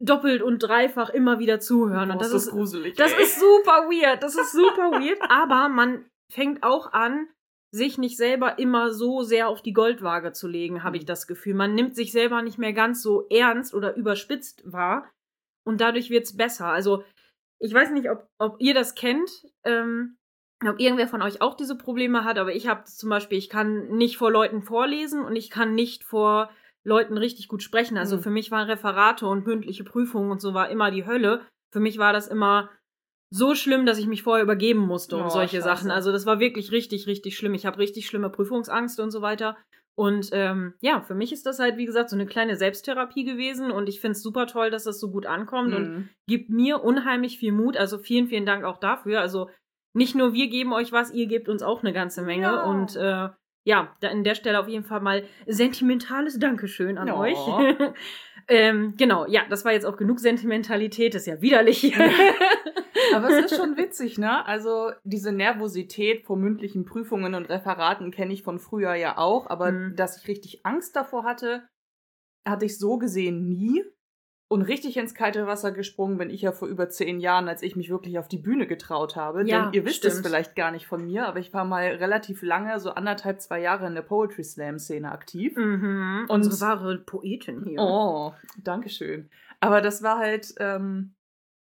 doppelt 0.00 0.42
und 0.42 0.60
dreifach 0.60 1.10
immer 1.10 1.38
wieder 1.38 1.60
zuhören. 1.60 2.10
Und 2.10 2.20
das 2.20 2.30
so 2.30 2.36
ist, 2.36 2.50
gruselig. 2.50 2.96
das 2.96 3.12
ey. 3.12 3.22
ist 3.22 3.38
super 3.40 3.88
weird. 3.88 4.22
Das 4.22 4.36
ist 4.36 4.52
super 4.52 4.92
weird. 4.92 5.18
Aber 5.30 5.68
man 5.68 6.04
fängt 6.30 6.62
auch 6.62 6.92
an, 6.92 7.28
sich 7.70 7.98
nicht 7.98 8.16
selber 8.16 8.58
immer 8.58 8.92
so 8.92 9.22
sehr 9.22 9.48
auf 9.48 9.60
die 9.60 9.74
Goldwaage 9.74 10.32
zu 10.32 10.48
legen, 10.48 10.84
habe 10.84 10.96
ich 10.96 11.04
das 11.04 11.26
Gefühl. 11.26 11.54
Man 11.54 11.74
nimmt 11.74 11.94
sich 11.96 12.12
selber 12.12 12.40
nicht 12.42 12.58
mehr 12.58 12.72
ganz 12.72 13.02
so 13.02 13.26
ernst 13.28 13.74
oder 13.74 13.94
überspitzt 13.94 14.62
wahr. 14.64 15.10
Und 15.64 15.80
dadurch 15.80 16.08
wird's 16.08 16.34
besser. 16.36 16.66
Also, 16.66 17.04
ich 17.60 17.74
weiß 17.74 17.90
nicht, 17.90 18.08
ob, 18.10 18.26
ob 18.38 18.56
ihr 18.58 18.72
das 18.72 18.94
kennt, 18.94 19.30
ähm, 19.64 20.16
ob 20.66 20.80
irgendwer 20.80 21.08
von 21.08 21.20
euch 21.20 21.42
auch 21.42 21.54
diese 21.54 21.76
Probleme 21.76 22.24
hat, 22.24 22.38
aber 22.38 22.54
ich 22.54 22.66
habe 22.66 22.84
zum 22.84 23.10
Beispiel, 23.10 23.36
ich 23.36 23.50
kann 23.50 23.88
nicht 23.90 24.16
vor 24.16 24.30
Leuten 24.30 24.62
vorlesen 24.62 25.24
und 25.24 25.36
ich 25.36 25.50
kann 25.50 25.74
nicht 25.74 26.04
vor 26.04 26.50
Leuten 26.84 27.18
richtig 27.18 27.48
gut 27.48 27.62
sprechen. 27.62 27.98
Also 27.98 28.16
Mhm. 28.16 28.20
für 28.22 28.30
mich 28.30 28.50
waren 28.50 28.68
Referate 28.68 29.26
und 29.26 29.46
mündliche 29.46 29.84
Prüfungen 29.84 30.30
und 30.30 30.40
so 30.40 30.54
war 30.54 30.68
immer 30.70 30.90
die 30.90 31.06
Hölle. 31.06 31.42
Für 31.72 31.80
mich 31.80 31.98
war 31.98 32.12
das 32.12 32.28
immer 32.28 32.70
so 33.30 33.54
schlimm, 33.54 33.84
dass 33.84 33.98
ich 33.98 34.06
mich 34.06 34.22
vorher 34.22 34.42
übergeben 34.44 34.80
musste 34.80 35.16
und 35.16 35.26
Oh, 35.26 35.28
solche 35.28 35.56
scheiße. 35.56 35.64
Sachen. 35.68 35.90
Also 35.90 36.12
das 36.12 36.24
war 36.24 36.40
wirklich 36.40 36.72
richtig, 36.72 37.06
richtig 37.06 37.36
schlimm. 37.36 37.52
Ich 37.54 37.66
habe 37.66 37.78
richtig 37.78 38.06
schlimme 38.06 38.30
Prüfungsangst 38.30 39.00
und 39.00 39.10
so 39.10 39.20
weiter. 39.20 39.56
Und 39.96 40.30
ähm, 40.32 40.74
ja, 40.80 41.00
für 41.02 41.14
mich 41.16 41.32
ist 41.32 41.44
das 41.44 41.58
halt, 41.58 41.76
wie 41.76 41.84
gesagt, 41.84 42.08
so 42.08 42.16
eine 42.16 42.24
kleine 42.24 42.56
Selbsttherapie 42.56 43.24
gewesen 43.24 43.70
und 43.72 43.88
ich 43.88 44.00
finde 44.00 44.12
es 44.12 44.22
super 44.22 44.46
toll, 44.46 44.70
dass 44.70 44.84
das 44.84 45.00
so 45.00 45.10
gut 45.10 45.26
ankommt 45.26 45.74
und 45.74 45.88
Mhm. 45.88 46.08
gibt 46.28 46.50
mir 46.50 46.82
unheimlich 46.84 47.36
viel 47.38 47.52
Mut. 47.52 47.76
Also 47.76 47.98
vielen, 47.98 48.28
vielen 48.28 48.46
Dank 48.46 48.64
auch 48.64 48.78
dafür. 48.78 49.20
Also 49.20 49.50
nicht 49.94 50.14
nur 50.14 50.32
wir 50.32 50.48
geben 50.48 50.72
euch 50.72 50.92
was, 50.92 51.12
ihr 51.12 51.26
gebt 51.26 51.48
uns 51.48 51.62
auch 51.62 51.82
eine 51.82 51.92
ganze 51.92 52.22
Menge. 52.22 52.42
Ja. 52.44 52.62
Und 52.64 52.94
äh, 52.96 53.28
ja, 53.68 53.94
an 54.00 54.24
der 54.24 54.34
Stelle 54.34 54.58
auf 54.58 54.66
jeden 54.66 54.84
Fall 54.84 55.00
mal 55.02 55.24
sentimentales 55.46 56.38
Dankeschön 56.38 56.96
an 56.96 57.08
Ja. 57.08 57.18
euch. 57.18 57.36
ähm, 58.48 58.94
genau, 58.96 59.26
ja, 59.26 59.42
das 59.50 59.66
war 59.66 59.72
jetzt 59.72 59.84
auch 59.84 59.98
genug 59.98 60.20
Sentimentalität, 60.20 61.14
ist 61.14 61.26
ja 61.26 61.42
widerlich. 61.42 61.94
Aber 63.14 63.28
es 63.28 63.44
ist 63.52 63.56
schon 63.56 63.76
witzig, 63.76 64.16
ne? 64.16 64.44
Also 64.46 64.90
diese 65.04 65.32
Nervosität 65.32 66.24
vor 66.24 66.36
mündlichen 66.38 66.86
Prüfungen 66.86 67.34
und 67.34 67.44
Referaten 67.50 68.10
kenne 68.10 68.32
ich 68.32 68.42
von 68.42 68.58
früher 68.58 68.94
ja 68.94 69.18
auch, 69.18 69.48
aber 69.50 69.70
Mhm. 69.72 69.96
dass 69.96 70.16
ich 70.22 70.28
richtig 70.28 70.64
Angst 70.64 70.96
davor 70.96 71.24
hatte, 71.24 71.68
hatte 72.46 72.64
ich 72.64 72.78
so 72.78 72.96
gesehen 72.96 73.46
nie. 73.48 73.84
Und 74.50 74.62
richtig 74.62 74.96
ins 74.96 75.14
kalte 75.14 75.46
Wasser 75.46 75.72
gesprungen 75.72 76.16
bin 76.16 76.30
ich 76.30 76.40
ja 76.40 76.52
vor 76.52 76.68
über 76.68 76.88
zehn 76.88 77.20
Jahren, 77.20 77.48
als 77.48 77.62
ich 77.62 77.76
mich 77.76 77.90
wirklich 77.90 78.18
auf 78.18 78.28
die 78.28 78.38
Bühne 78.38 78.66
getraut 78.66 79.14
habe. 79.14 79.46
Ja, 79.46 79.64
Denn 79.64 79.74
ihr 79.74 79.84
wisst 79.84 80.06
es 80.06 80.14
stimmt. 80.14 80.26
vielleicht 80.26 80.56
gar 80.56 80.70
nicht 80.70 80.86
von 80.86 81.04
mir, 81.04 81.26
aber 81.26 81.38
ich 81.38 81.52
war 81.52 81.66
mal 81.66 81.84
relativ 81.84 82.40
lange, 82.42 82.80
so 82.80 82.90
anderthalb, 82.92 83.42
zwei 83.42 83.60
Jahre 83.60 83.86
in 83.86 83.94
der 83.94 84.00
Poetry 84.02 84.42
Slam-Szene 84.42 85.12
aktiv. 85.12 85.54
mhm, 85.54 86.24
Und- 86.28 86.30
unsere 86.30 86.60
wahre 86.62 86.96
Poetin 86.98 87.62
hier. 87.62 87.78
Oh, 87.78 88.32
Dankeschön. 88.64 89.28
Aber 89.60 89.82
das 89.82 90.02
war 90.02 90.18
halt, 90.18 90.54
ähm, 90.60 91.14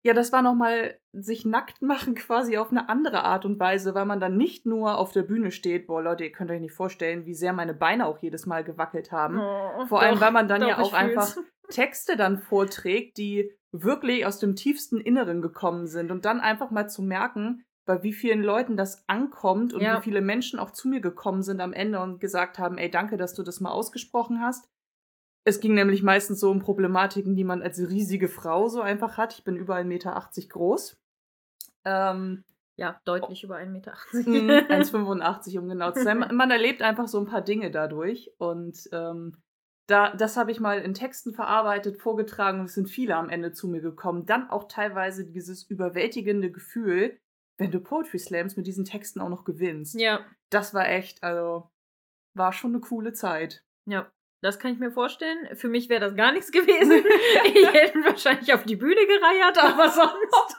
ja, 0.03 0.13
das 0.13 0.33
war 0.33 0.43
nochmal 0.43 0.99
sich 1.13 1.45
nackt 1.45 1.81
machen 1.81 2.15
quasi 2.17 2.59
auf 2.59 2.73
eine 2.73 2.89
andere 2.89 3.23
Art 3.23 3.45
und 3.45 3.61
Weise, 3.61 3.95
weil 3.95 4.05
man 4.05 4.19
dann 4.19 4.37
nicht 4.37 4.67
nur 4.67 4.99
auf 4.99 5.13
der 5.13 5.23
Bühne 5.23 5.53
steht. 5.53 5.87
Boah, 5.87 6.03
Leute, 6.03 6.25
ihr 6.25 6.33
könnt 6.33 6.51
euch 6.51 6.61
nicht 6.61 6.75
vorstellen, 6.75 7.25
wie 7.25 7.35
sehr 7.35 7.53
meine 7.53 7.73
Beine 7.73 8.07
auch 8.07 8.19
jedes 8.19 8.47
Mal 8.47 8.65
gewackelt 8.65 9.13
haben. 9.13 9.39
Oh, 9.39 9.87
Vor 9.87 10.01
allem, 10.03 10.15
doch, 10.15 10.21
weil 10.23 10.33
man 10.33 10.49
dann 10.49 10.61
doch, 10.63 10.69
ja 10.69 10.79
auch 10.79 10.93
einfach 10.93 11.29
fühl's. 11.29 11.47
Texte 11.69 12.17
dann 12.17 12.39
vorträgt, 12.39 13.17
die 13.19 13.53
wirklich 13.73 14.27
aus 14.27 14.39
dem 14.39 14.55
tiefsten 14.57 15.01
Inneren 15.01 15.43
gekommen 15.43 15.87
sind. 15.87 16.11
Und 16.11 16.25
dann 16.25 16.41
einfach 16.41 16.71
mal 16.71 16.89
zu 16.89 17.03
merken, 17.03 17.65
bei 17.87 18.03
wie 18.03 18.13
vielen 18.13 18.43
Leuten 18.43 18.77
das 18.77 19.05
ankommt 19.09 19.75
und 19.75 19.83
Ja. 19.83 19.99
wie 19.99 20.03
viele 20.03 20.21
Menschen 20.23 20.59
auch 20.59 20.71
zu 20.71 20.89
mir 20.89 21.01
gekommen 21.01 21.43
sind 21.43 21.61
am 21.61 21.73
Ende 21.73 22.01
und 22.01 22.21
gesagt 22.21 22.59
haben, 22.59 22.79
ey, 22.79 22.91
danke, 22.91 23.17
dass 23.17 23.35
du 23.35 23.43
das 23.43 23.61
mal 23.61 23.73
ausgesprochen 23.73 24.41
hast. 24.41 24.69
Es 25.47 25.61
ging 25.61 25.75
nämlich 25.75 26.03
meistens 26.03 26.41
so 26.41 26.51
um 26.51 26.61
Problematiken, 26.61 27.37
die 27.37 27.45
man 27.45 27.61
als 27.61 27.79
riesige 27.79 28.29
Frau 28.29 28.69
so 28.69 28.81
einfach 28.81 29.19
hat. 29.19 29.35
Ich 29.35 29.45
bin 29.45 29.57
über 29.57 29.77
1,80 29.77 29.85
Meter 29.85 30.31
groß. 30.49 30.97
Ähm, 31.85 32.45
Ja, 32.77 32.99
deutlich 33.05 33.45
über 33.45 33.57
1,80 33.57 33.71
Meter. 33.71 33.93
Mm, 34.13 34.71
1,85 34.73 35.59
um 35.59 35.69
genau 35.69 35.93
zu 35.93 36.03
sein. 36.03 36.19
Man 36.19 36.35
man 36.35 36.51
erlebt 36.51 36.83
einfach 36.83 37.09
so 37.09 37.19
ein 37.21 37.27
paar 37.27 37.43
Dinge 37.43 37.71
dadurch. 37.71 38.33
Und 38.39 38.89
ähm, 38.93 39.37
da, 39.87 40.15
das 40.15 40.37
habe 40.37 40.51
ich 40.51 40.61
mal 40.61 40.81
in 40.81 40.95
Texten 40.95 41.35
verarbeitet, 41.35 41.99
vorgetragen 41.99 42.61
und 42.61 42.67
es 42.67 42.75
sind 42.75 42.89
viele 42.89 43.17
am 43.17 43.29
Ende 43.29 43.53
zu 43.53 43.69
mir 43.69 43.81
gekommen. 43.81 44.25
Dann 44.27 44.49
auch 44.51 44.69
teilweise 44.69 45.27
dieses 45.27 45.65
überwältigende 45.65 46.51
Gefühl, 46.51 47.19
wenn 47.59 47.71
du 47.71 47.81
Poetry 47.81 48.19
Slams 48.19 48.57
mit 48.57 48.67
diesen 48.67 48.85
Texten 48.85 49.21
auch 49.21 49.29
noch 49.29 49.45
gewinnst. 49.45 49.95
ja, 50.01 50.25
Das 50.51 50.73
war 50.75 50.89
echt, 50.89 51.23
also, 51.23 51.71
war 52.35 52.53
schon 52.53 52.73
eine 52.73 52.81
coole 52.81 53.13
Zeit. 53.13 53.65
ja. 53.87 54.11
Das 54.41 54.59
kann 54.59 54.75
ich 54.75 54.79
mir 54.79 54.91
vorstellen. 54.91 55.57
Für 55.57 55.69
mich 55.69 55.89
wäre 55.89 56.03
das 56.03 56.17
gar 56.17 56.31
nichts 56.31 56.53
gewesen. 56.53 57.03
ich 57.55 57.73
hätte 57.73 57.99
wahrscheinlich 58.05 58.53
auf 58.53 58.65
die 58.65 58.77
Bühne 58.77 59.07
gereiert, 59.07 59.57
aber 59.57 59.89
sonst. 59.89 60.57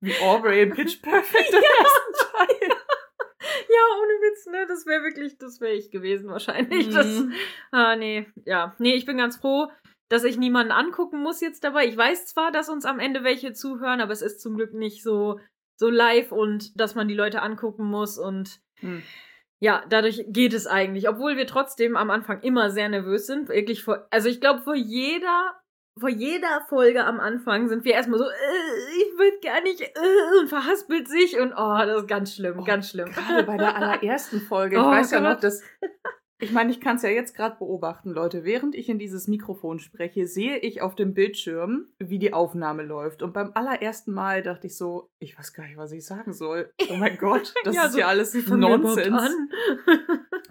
Wie 0.00 0.16
Aubrey 0.22 0.62
in 0.62 0.70
Pitch 0.72 1.02
Perfect 1.02 1.50
im 1.50 1.56
ersten 1.62 2.32
Teil. 2.32 2.76
Ja, 3.74 4.00
ohne 4.00 4.12
Witz, 4.20 4.46
ne? 4.46 4.66
Das 4.68 4.84
wäre 4.86 5.02
wirklich, 5.02 5.38
das 5.38 5.60
wäre 5.60 5.72
ich 5.72 5.90
gewesen 5.90 6.28
wahrscheinlich. 6.28 6.90
Das, 6.90 7.06
Mhm. 7.06 7.32
ah, 7.70 7.96
nee, 7.96 8.26
ja. 8.44 8.74
Nee, 8.78 8.94
ich 8.94 9.06
bin 9.06 9.16
ganz 9.16 9.36
froh, 9.36 9.70
dass 10.10 10.24
ich 10.24 10.36
niemanden 10.36 10.72
angucken 10.72 11.22
muss 11.22 11.40
jetzt 11.40 11.64
dabei. 11.64 11.86
Ich 11.86 11.96
weiß 11.96 12.26
zwar, 12.26 12.50
dass 12.52 12.68
uns 12.68 12.84
am 12.84 12.98
Ende 12.98 13.24
welche 13.24 13.52
zuhören, 13.54 14.00
aber 14.00 14.12
es 14.12 14.20
ist 14.22 14.40
zum 14.42 14.56
Glück 14.56 14.74
nicht 14.74 15.02
so, 15.02 15.40
so 15.80 15.88
live 15.88 16.32
und 16.32 16.78
dass 16.78 16.94
man 16.94 17.08
die 17.08 17.14
Leute 17.14 17.40
angucken 17.40 17.84
muss 17.84 18.18
und 18.18 18.60
Hm. 18.80 19.02
ja, 19.60 19.84
dadurch 19.88 20.24
geht 20.28 20.52
es 20.54 20.66
eigentlich. 20.66 21.08
Obwohl 21.08 21.36
wir 21.36 21.46
trotzdem 21.46 21.96
am 21.96 22.10
Anfang 22.10 22.42
immer 22.42 22.68
sehr 22.70 22.88
nervös 22.88 23.26
sind. 23.26 23.48
Wirklich 23.48 23.84
vor, 23.84 24.06
also 24.10 24.28
ich 24.28 24.40
glaube, 24.40 24.62
vor 24.62 24.74
jeder, 24.74 25.54
vor 25.98 26.08
jeder 26.08 26.64
Folge 26.68 27.04
am 27.04 27.20
Anfang 27.20 27.68
sind 27.68 27.84
wir 27.84 27.92
erstmal 27.94 28.18
so, 28.18 28.24
äh, 28.24 28.96
ich 28.98 29.18
will 29.18 29.32
gar 29.44 29.60
nicht, 29.62 29.80
äh, 29.82 30.38
und 30.40 30.48
verhaspelt 30.48 31.08
sich 31.08 31.38
und 31.38 31.52
oh, 31.52 31.78
das 31.84 32.02
ist 32.02 32.08
ganz 32.08 32.34
schlimm, 32.34 32.58
Oh, 32.60 32.64
ganz 32.64 32.90
schlimm. 32.90 33.10
Gerade 33.10 33.44
bei 33.44 33.56
der 33.56 33.76
allerersten 33.76 34.40
Folge. 34.40 34.76
Ich 34.76 34.82
Oh 34.86 34.86
weiß 34.86 35.10
ja 35.10 35.20
Gott. 35.20 35.28
noch, 35.34 35.40
dass. 35.40 35.62
Ich 36.40 36.50
meine, 36.50 36.72
ich 36.72 36.80
kann 36.80 36.96
es 36.96 37.02
ja 37.02 37.08
jetzt 37.08 37.36
gerade 37.36 37.54
beobachten, 37.56 38.10
Leute. 38.10 38.42
Während 38.42 38.74
ich 38.74 38.88
in 38.88 38.98
dieses 38.98 39.28
Mikrofon 39.28 39.78
spreche, 39.78 40.26
sehe 40.26 40.58
ich 40.58 40.82
auf 40.82 40.96
dem 40.96 41.14
Bildschirm, 41.14 41.92
wie 42.00 42.18
die 42.18 42.32
Aufnahme 42.32 42.82
läuft. 42.82 43.22
Und 43.22 43.32
beim 43.32 43.52
allerersten 43.54 44.12
Mal 44.12 44.42
dachte 44.42 44.66
ich 44.66 44.76
so, 44.76 45.08
ich 45.20 45.38
weiß 45.38 45.52
gar 45.52 45.68
nicht, 45.68 45.76
was 45.76 45.92
ich 45.92 46.04
sagen 46.04 46.32
soll. 46.32 46.72
Oh 46.90 46.96
mein 46.96 47.16
Gott, 47.16 47.54
das 47.64 47.76
Ja, 47.76 47.84
ist 47.84 47.92
so, 47.92 48.00
ja 48.00 48.08
alles 48.08 48.34
Wie 48.34 48.40
fangen 48.40 48.60
wir 48.62 48.76
Nonsens. 48.76 49.06
an? 49.16 49.48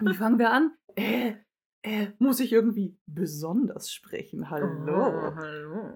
Wie 0.00 0.14
fangen 0.14 0.38
wir 0.38 0.50
an? 0.50 0.72
Äh, 0.96 1.34
äh, 1.82 2.08
muss 2.18 2.40
ich 2.40 2.52
irgendwie 2.52 2.96
besonders 3.06 3.92
sprechen? 3.92 4.50
Hallo. 4.50 4.68
Oh, 4.88 5.34
hallo. 5.34 5.94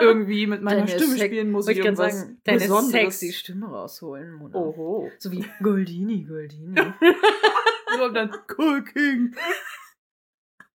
Irgendwie 0.00 0.46
mit 0.46 0.62
meiner 0.62 0.86
Deine 0.86 0.98
Stimme 0.98 1.18
spielen 1.18 1.50
muss 1.50 1.68
ich 1.68 1.78
irgendwas 1.78 2.20
sagen, 2.20 2.40
deine 2.44 2.58
Besonderes. 2.60 3.18
sexy 3.20 3.32
Stimme 3.32 3.66
rausholen, 3.66 4.34
Mona. 4.34 4.54
Oho. 4.56 5.10
So 5.18 5.32
wie 5.32 5.44
Goldini, 5.62 6.24
Goldini. 6.24 6.80
Und 8.04 8.14
dann 8.14 8.30
Cooking. 8.56 9.34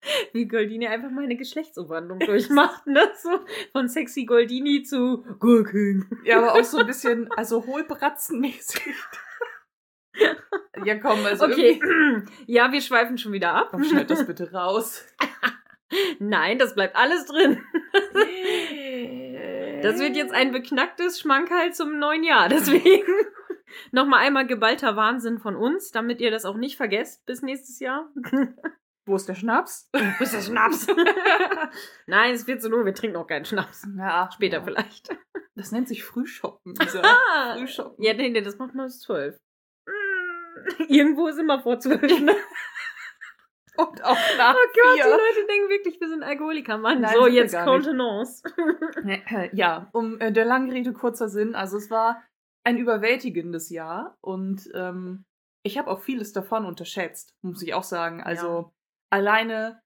wie 0.34 0.48
Goldini 0.48 0.88
einfach 0.88 1.12
mal 1.12 1.24
eine 1.24 1.38
Geschlechtsumwandlung 1.38 2.20
durchmacht, 2.20 2.88
ne? 2.88 3.12
So 3.22 3.30
von 3.72 3.88
sexy 3.88 4.26
Goldini 4.26 4.84
zu 4.84 5.24
Gurking. 5.40 6.06
Ja, 6.26 6.40
aber 6.40 6.54
auch 6.56 6.64
so 6.64 6.78
ein 6.80 6.88
bisschen, 6.88 7.32
also 7.32 7.66
hohlbratzenmäßig. 7.66 8.82
ja, 10.86 10.98
komm, 11.00 11.26
also 11.26 11.46
Okay, 11.46 11.80
ja, 12.48 12.72
wir 12.72 12.82
schweifen 12.82 13.18
schon 13.18 13.32
wieder 13.32 13.54
ab. 13.54 13.70
Komm, 13.72 13.84
schneid 13.84 14.10
das 14.10 14.26
bitte 14.26 14.52
raus. 14.52 15.06
Nein, 16.20 16.58
das 16.58 16.76
bleibt 16.76 16.96
alles 16.96 17.26
drin. 17.26 17.62
Das 19.82 20.00
wird 20.00 20.16
jetzt 20.16 20.34
ein 20.34 20.52
beknacktes 20.52 21.20
Schmankerl 21.20 21.74
zum 21.74 22.00
neuen 22.00 22.24
Jahr. 22.24 22.50
Deswegen 22.50 23.04
nochmal 23.92 24.26
einmal 24.26 24.48
geballter 24.48 24.96
Wahnsinn 24.96 25.40
von 25.40 25.56
uns, 25.56 25.92
damit 25.92 26.22
ihr 26.22 26.32
das 26.32 26.46
auch 26.46 26.56
nicht 26.56 26.78
vergesst 26.78 27.26
bis 27.26 27.42
nächstes 27.42 27.80
Jahr. 27.80 28.10
Wo 29.06 29.16
ist 29.16 29.28
der 29.28 29.36
Schnaps? 29.36 29.90
Bis 30.20 30.32
der 30.32 30.42
Schnaps. 30.42 30.86
Nein, 32.06 32.36
es 32.36 32.46
wird 32.46 32.62
so 32.62 32.70
nur, 32.70 32.86
wir 32.86 32.94
trinken 32.94 33.18
noch 33.18 33.26
keinen 33.26 33.46
Schnaps. 33.46 33.88
Ja, 33.98 34.30
Später 34.32 34.58
ja. 34.58 34.64
vielleicht. 34.64 35.10
Das 35.56 35.72
nennt 35.72 35.88
sich 35.88 36.04
Frühshoppen. 36.04 36.76
Ah, 37.02 37.56
Frühshoppen. 37.58 38.04
ja, 38.04 38.14
nee, 38.14 38.30
nee, 38.30 38.42
das 38.42 38.60
macht 38.60 38.76
man 38.76 38.86
bis 38.86 39.00
zwölf. 39.00 39.38
Irgendwo 40.88 41.28
ist 41.28 41.40
immer 41.40 41.60
vor 41.62 41.80
zwölf. 41.80 42.22
Ne? 42.22 42.36
Und 43.78 44.04
auch 44.04 44.18
nach 44.38 44.54
Oh 44.54 44.68
Gott, 44.74 44.98
die 44.98 45.02
vier. 45.02 45.10
Leute 45.10 45.48
denken 45.48 45.70
wirklich, 45.70 46.00
wir 46.00 46.10
sind 46.10 46.24
Alkoholiker, 46.24 46.78
Mann. 46.78 47.02
Nein, 47.02 47.14
so, 47.16 47.28
jetzt. 47.28 47.56
Contenance. 47.56 48.44
Ja, 49.54 49.90
um 49.94 50.20
äh, 50.20 50.32
der 50.32 50.46
langen 50.46 50.72
Rede 50.72 50.94
kurzer 50.94 51.30
Sinn. 51.30 51.56
Also 51.56 51.78
es 51.78 51.90
war 51.90 52.22
ein 52.64 52.78
überwältigendes 52.78 53.70
Jahr 53.70 54.18
und 54.22 54.70
ähm, 54.74 55.26
ich 55.64 55.78
habe 55.78 55.90
auch 55.90 56.02
vieles 56.02 56.34
davon 56.34 56.66
unterschätzt, 56.66 57.36
muss 57.42 57.62
ich 57.62 57.74
auch 57.74 57.84
sagen. 57.84 58.22
Also 58.22 58.72
alleine, 59.10 59.82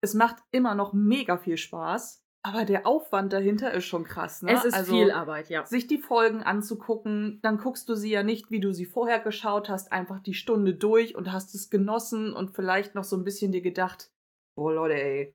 es 0.00 0.14
macht 0.14 0.36
immer 0.50 0.74
noch 0.74 0.92
mega 0.92 1.36
viel 1.36 1.56
Spaß, 1.56 2.23
aber 2.44 2.66
der 2.66 2.86
Aufwand 2.86 3.32
dahinter 3.32 3.72
ist 3.72 3.86
schon 3.86 4.04
krass. 4.04 4.42
Ne? 4.42 4.52
Es 4.52 4.66
ist 4.66 4.74
also, 4.74 4.94
viel 4.94 5.10
Arbeit, 5.10 5.48
ja. 5.48 5.64
sich 5.64 5.86
die 5.86 5.98
Folgen 5.98 6.42
anzugucken, 6.42 7.40
dann 7.42 7.56
guckst 7.56 7.88
du 7.88 7.94
sie 7.94 8.10
ja 8.10 8.22
nicht, 8.22 8.50
wie 8.50 8.60
du 8.60 8.72
sie 8.72 8.84
vorher 8.84 9.18
geschaut 9.18 9.70
hast, 9.70 9.90
einfach 9.92 10.20
die 10.20 10.34
Stunde 10.34 10.74
durch 10.74 11.16
und 11.16 11.32
hast 11.32 11.54
es 11.54 11.70
genossen 11.70 12.34
und 12.34 12.54
vielleicht 12.54 12.94
noch 12.94 13.04
so 13.04 13.16
ein 13.16 13.24
bisschen 13.24 13.50
dir 13.50 13.62
gedacht, 13.62 14.12
boah 14.56 14.74
Leute, 14.74 14.94
ey, 14.94 15.34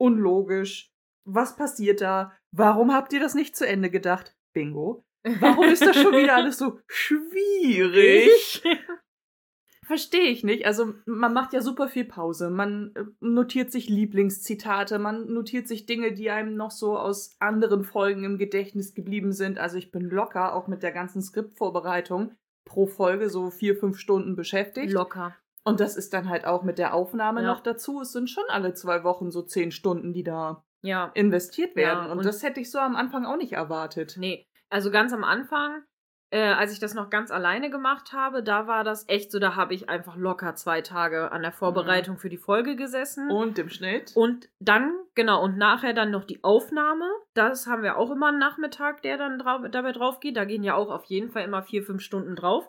unlogisch, 0.00 0.92
was 1.26 1.56
passiert 1.56 2.00
da? 2.00 2.32
Warum 2.52 2.94
habt 2.94 3.12
ihr 3.12 3.20
das 3.20 3.34
nicht 3.34 3.56
zu 3.56 3.66
Ende 3.66 3.90
gedacht? 3.90 4.36
Bingo. 4.54 5.04
Warum 5.40 5.64
ist 5.64 5.84
das 5.84 5.96
schon 5.96 6.12
wieder 6.12 6.34
alles 6.36 6.58
so 6.58 6.78
schwierig? 6.86 8.62
Verstehe 9.86 10.28
ich 10.28 10.44
nicht. 10.44 10.66
Also 10.66 10.94
man 11.06 11.32
macht 11.34 11.52
ja 11.52 11.60
super 11.60 11.88
viel 11.88 12.04
Pause. 12.04 12.50
Man 12.50 12.92
äh, 12.94 13.04
notiert 13.20 13.70
sich 13.72 13.88
Lieblingszitate, 13.88 14.98
man 14.98 15.26
notiert 15.32 15.68
sich 15.68 15.86
Dinge, 15.86 16.12
die 16.12 16.30
einem 16.30 16.56
noch 16.56 16.70
so 16.70 16.98
aus 16.98 17.36
anderen 17.40 17.84
Folgen 17.84 18.24
im 18.24 18.38
Gedächtnis 18.38 18.94
geblieben 18.94 19.32
sind. 19.32 19.58
Also 19.58 19.76
ich 19.76 19.90
bin 19.92 20.02
locker 20.08 20.54
auch 20.54 20.66
mit 20.68 20.82
der 20.82 20.92
ganzen 20.92 21.22
Skriptvorbereitung 21.22 22.32
pro 22.64 22.86
Folge 22.86 23.28
so 23.30 23.50
vier, 23.50 23.76
fünf 23.76 23.98
Stunden 23.98 24.36
beschäftigt. 24.36 24.92
Locker. 24.92 25.34
Und 25.64 25.80
das 25.80 25.96
ist 25.96 26.12
dann 26.12 26.28
halt 26.28 26.44
auch 26.46 26.62
mit 26.62 26.78
der 26.78 26.94
Aufnahme 26.94 27.42
Ja. 27.42 27.48
noch 27.48 27.60
dazu. 27.60 28.00
Es 28.00 28.12
sind 28.12 28.28
schon 28.30 28.44
alle 28.48 28.74
zwei 28.74 29.04
Wochen 29.04 29.30
so 29.30 29.42
zehn 29.42 29.70
Stunden, 29.70 30.12
die 30.12 30.22
da 30.24 30.64
Ja. 30.82 31.10
investiert 31.14 31.70
Ja, 31.70 31.76
werden. 31.76 32.10
und, 32.10 32.18
und- 32.18 32.24
das 32.26 32.42
hätte 32.42 32.60
ich 32.60 32.70
so 32.70 32.78
am 32.78 32.96
Anfang 32.96 33.24
auch 33.26 33.36
nicht 33.36 33.52
erwartet. 33.52 34.16
Nee, 34.18 34.46
also 34.70 34.90
ganz 34.90 35.12
am 35.12 35.24
Anfang, 35.24 35.82
äh, 36.34 36.52
als 36.52 36.72
ich 36.72 36.80
das 36.80 36.94
noch 36.94 37.10
ganz 37.10 37.30
alleine 37.30 37.70
gemacht 37.70 38.12
habe, 38.12 38.42
da 38.42 38.66
war 38.66 38.82
das 38.82 39.08
echt 39.08 39.30
so, 39.30 39.38
da 39.38 39.54
habe 39.54 39.72
ich 39.72 39.88
einfach 39.88 40.16
locker 40.16 40.56
zwei 40.56 40.80
Tage 40.80 41.30
an 41.30 41.42
der 41.42 41.52
Vorbereitung 41.52 42.18
für 42.18 42.28
die 42.28 42.38
Folge 42.38 42.74
gesessen. 42.74 43.30
Und 43.30 43.56
im 43.56 43.68
Schnitt. 43.68 44.10
Und 44.16 44.48
dann, 44.58 44.96
genau, 45.14 45.44
und 45.44 45.56
nachher 45.58 45.92
dann 45.92 46.10
noch 46.10 46.24
die 46.24 46.42
Aufnahme. 46.42 47.08
Das 47.34 47.68
haben 47.68 47.84
wir 47.84 47.96
auch 47.96 48.10
immer 48.10 48.30
einen 48.30 48.40
Nachmittag, 48.40 49.00
der 49.02 49.16
dann 49.16 49.38
drau 49.38 49.58
dabei 49.68 49.92
drauf 49.92 50.18
geht. 50.18 50.36
Da 50.36 50.44
gehen 50.44 50.64
ja 50.64 50.74
auch 50.74 50.90
auf 50.90 51.04
jeden 51.04 51.30
Fall 51.30 51.44
immer 51.44 51.62
vier, 51.62 51.84
fünf 51.84 52.02
Stunden 52.02 52.34
drauf. 52.34 52.68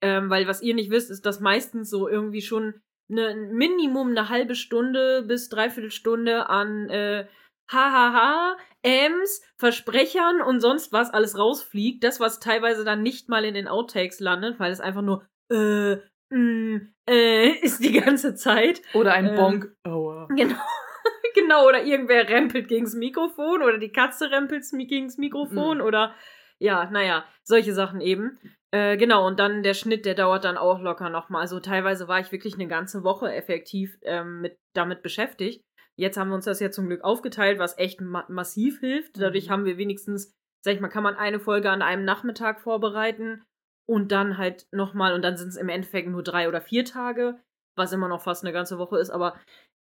Ähm, 0.00 0.30
weil 0.30 0.46
was 0.46 0.62
ihr 0.62 0.76
nicht 0.76 0.92
wisst, 0.92 1.10
ist, 1.10 1.26
dass 1.26 1.40
meistens 1.40 1.90
so 1.90 2.08
irgendwie 2.08 2.42
schon 2.42 2.80
ne, 3.08 3.30
ein 3.30 3.54
Minimum 3.54 4.10
eine 4.10 4.28
halbe 4.28 4.54
Stunde 4.54 5.24
bis 5.26 5.48
dreiviertel 5.48 5.90
Stunde 5.90 6.48
an 6.48 6.88
äh, 6.88 7.26
Hahaha, 7.72 8.56
Ems, 8.82 9.42
Versprechern 9.58 10.40
und 10.40 10.60
sonst 10.60 10.92
was 10.92 11.10
alles 11.12 11.38
rausfliegt. 11.38 12.02
Das, 12.02 12.20
was 12.20 12.40
teilweise 12.40 12.84
dann 12.84 13.02
nicht 13.02 13.28
mal 13.28 13.44
in 13.44 13.54
den 13.54 13.68
Outtakes 13.68 14.20
landet, 14.20 14.58
weil 14.58 14.72
es 14.72 14.80
einfach 14.80 15.02
nur 15.02 15.26
äh, 15.52 15.96
mm, 16.34 16.92
äh, 17.08 17.48
ist 17.62 17.84
die 17.84 17.92
ganze 18.00 18.34
Zeit. 18.34 18.82
Oder 18.94 19.12
ein 19.12 19.26
Ähm, 19.26 19.36
Bonk. 19.36 19.74
Aua. 19.84 20.28
Genau. 20.36 20.56
genau, 21.34 21.66
oder 21.66 21.82
irgendwer 21.82 22.28
rempelt 22.28 22.68
gegens 22.68 22.94
Mikrofon 22.94 23.62
oder 23.62 23.78
die 23.78 23.92
Katze 23.92 24.30
rempelt 24.30 24.64
gegens 24.70 25.16
Mikrofon 25.18 25.78
Mhm. 25.78 25.84
oder 25.84 26.14
ja, 26.58 26.90
naja, 26.90 27.24
solche 27.42 27.72
Sachen 27.72 28.00
eben. 28.02 28.38
Äh, 28.70 28.96
genau, 28.98 29.26
und 29.26 29.40
dann 29.40 29.62
der 29.62 29.72
Schnitt, 29.74 30.04
der 30.04 30.14
dauert 30.14 30.44
dann 30.44 30.58
auch 30.58 30.80
locker 30.80 31.08
nochmal. 31.08 31.40
Also 31.40 31.58
teilweise 31.58 32.06
war 32.06 32.20
ich 32.20 32.30
wirklich 32.32 32.54
eine 32.54 32.68
ganze 32.68 33.02
Woche 33.02 33.32
effektiv 33.32 33.96
ähm, 34.02 34.42
mit, 34.42 34.58
damit 34.74 35.02
beschäftigt. 35.02 35.64
Jetzt 36.00 36.16
haben 36.16 36.28
wir 36.30 36.34
uns 36.34 36.46
das 36.46 36.60
ja 36.60 36.70
zum 36.70 36.86
Glück 36.86 37.02
aufgeteilt, 37.04 37.58
was 37.58 37.76
echt 37.78 38.00
ma 38.00 38.24
massiv 38.28 38.80
hilft. 38.80 39.20
Dadurch 39.20 39.46
Mhm. 39.48 39.50
haben 39.50 39.64
wir 39.66 39.76
wenigstens, 39.76 40.34
sag 40.64 40.74
ich 40.74 40.80
mal, 40.80 40.88
kann 40.88 41.02
man 41.02 41.16
eine 41.16 41.40
Folge 41.40 41.70
an 41.70 41.82
einem 41.82 42.04
Nachmittag 42.04 42.60
vorbereiten 42.60 43.42
und 43.86 44.10
dann 44.10 44.38
halt 44.38 44.66
nochmal, 44.72 45.12
und 45.14 45.22
dann 45.22 45.36
sind 45.36 45.48
es 45.48 45.56
im 45.56 45.68
Endeffekt 45.68 46.08
nur 46.08 46.22
drei 46.22 46.48
oder 46.48 46.60
vier 46.60 46.84
Tage, 46.84 47.38
was 47.76 47.92
immer 47.92 48.08
noch 48.08 48.22
fast 48.22 48.44
eine 48.44 48.52
ganze 48.52 48.78
Woche 48.78 48.98
ist, 48.98 49.10
aber 49.10 49.38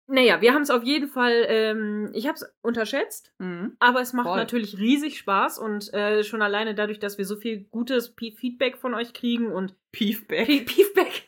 naja, 0.06 0.42
wir 0.42 0.54
haben 0.54 0.64
es 0.64 0.70
auf 0.70 0.84
jeden 0.84 1.08
Fall, 1.08 1.46
ähm, 1.48 2.12
ich 2.14 2.28
habe 2.28 2.36
es 2.36 2.46
unterschätzt, 2.62 3.34
Mhm. 3.40 3.78
aber 3.80 4.02
es 4.02 4.12
macht 4.12 4.28
Voll. 4.28 4.38
natürlich 4.38 4.78
riesig 4.78 5.18
Spaß 5.18 5.58
und 5.60 5.94
äh, 5.94 6.24
schon 6.24 6.42
alleine 6.42 6.76
dadurch, 6.76 7.00
dass 7.00 7.18
wir 7.18 7.26
so 7.26 7.38
viel 7.38 7.64
gutes 7.72 8.14
P 8.14 8.34
Feedback 8.34 8.78
von 8.78 8.94
euch 8.94 9.14
kriegen 9.14 9.52
und 9.52 9.76
Piefback. 9.94 10.46
P 10.46 10.66
Feedback. 10.68 11.28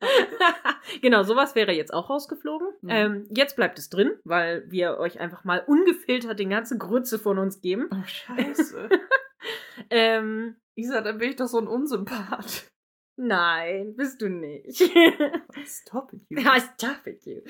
genau, 1.02 1.22
sowas 1.22 1.54
wäre 1.54 1.72
jetzt 1.72 1.92
auch 1.92 2.10
rausgeflogen. 2.10 2.68
Mhm. 2.82 2.90
Ähm, 2.90 3.26
jetzt 3.30 3.56
bleibt 3.56 3.78
es 3.78 3.88
drin, 3.88 4.12
weil 4.24 4.64
wir 4.70 4.98
euch 4.98 5.20
einfach 5.20 5.44
mal 5.44 5.62
ungefiltert 5.66 6.38
den 6.38 6.50
ganzen 6.50 6.78
Grütze 6.78 7.18
von 7.18 7.38
uns 7.38 7.60
geben. 7.60 7.88
Oh, 7.92 8.06
scheiße. 8.06 8.88
Ähm, 9.90 10.56
Isa, 10.74 11.00
dann 11.00 11.18
bin 11.18 11.30
ich 11.30 11.36
doch 11.36 11.46
so 11.46 11.58
ein 11.58 11.68
Unsympath. 11.68 12.70
nein, 13.16 13.94
bist 13.96 14.20
du 14.20 14.28
nicht. 14.28 14.76
Stop 15.64 16.12
it, 16.12 16.22
you. 16.28 16.40
Ja, 16.40 16.60
stop 16.60 17.06
it, 17.06 17.24
you. 17.24 17.40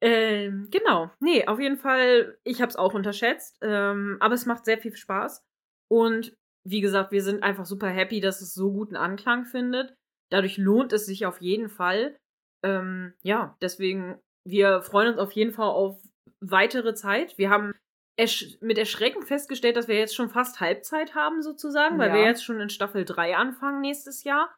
Ähm, 0.00 0.68
genau. 0.70 1.10
Nee, 1.20 1.46
auf 1.46 1.60
jeden 1.60 1.76
Fall, 1.76 2.38
ich 2.44 2.60
habe 2.60 2.70
es 2.70 2.76
auch 2.76 2.94
unterschätzt. 2.94 3.58
Ähm, 3.62 4.16
aber 4.20 4.34
es 4.34 4.46
macht 4.46 4.64
sehr 4.64 4.78
viel 4.78 4.96
Spaß. 4.96 5.44
Und 5.90 6.36
wie 6.64 6.80
gesagt, 6.80 7.12
wir 7.12 7.22
sind 7.22 7.42
einfach 7.42 7.66
super 7.66 7.88
happy, 7.88 8.20
dass 8.20 8.40
es 8.40 8.54
so 8.54 8.72
guten 8.72 8.96
Anklang 8.96 9.44
findet. 9.44 9.94
Dadurch 10.30 10.58
lohnt 10.58 10.92
es 10.92 11.06
sich 11.06 11.26
auf 11.26 11.40
jeden 11.40 11.68
Fall. 11.68 12.16
Ähm, 12.64 13.14
ja, 13.22 13.56
deswegen, 13.62 14.18
wir 14.46 14.82
freuen 14.82 15.08
uns 15.10 15.18
auf 15.18 15.32
jeden 15.32 15.52
Fall 15.52 15.68
auf 15.68 16.00
weitere 16.40 16.94
Zeit. 16.94 17.36
Wir 17.38 17.50
haben 17.50 17.74
ersch 18.18 18.58
mit 18.60 18.78
Erschrecken 18.78 19.22
festgestellt, 19.22 19.76
dass 19.76 19.86
wir 19.88 19.96
jetzt 19.96 20.14
schon 20.14 20.28
fast 20.28 20.60
Halbzeit 20.60 21.14
haben, 21.14 21.40
sozusagen, 21.42 21.98
weil 21.98 22.08
Ja. 22.08 22.14
wir 22.16 22.22
jetzt 22.24 22.44
schon 22.44 22.60
in 22.60 22.68
Staffel 22.68 23.04
3 23.04 23.36
anfangen 23.36 23.80
nächstes 23.80 24.24
Jahr. 24.24 24.54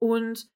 Und 0.00 0.46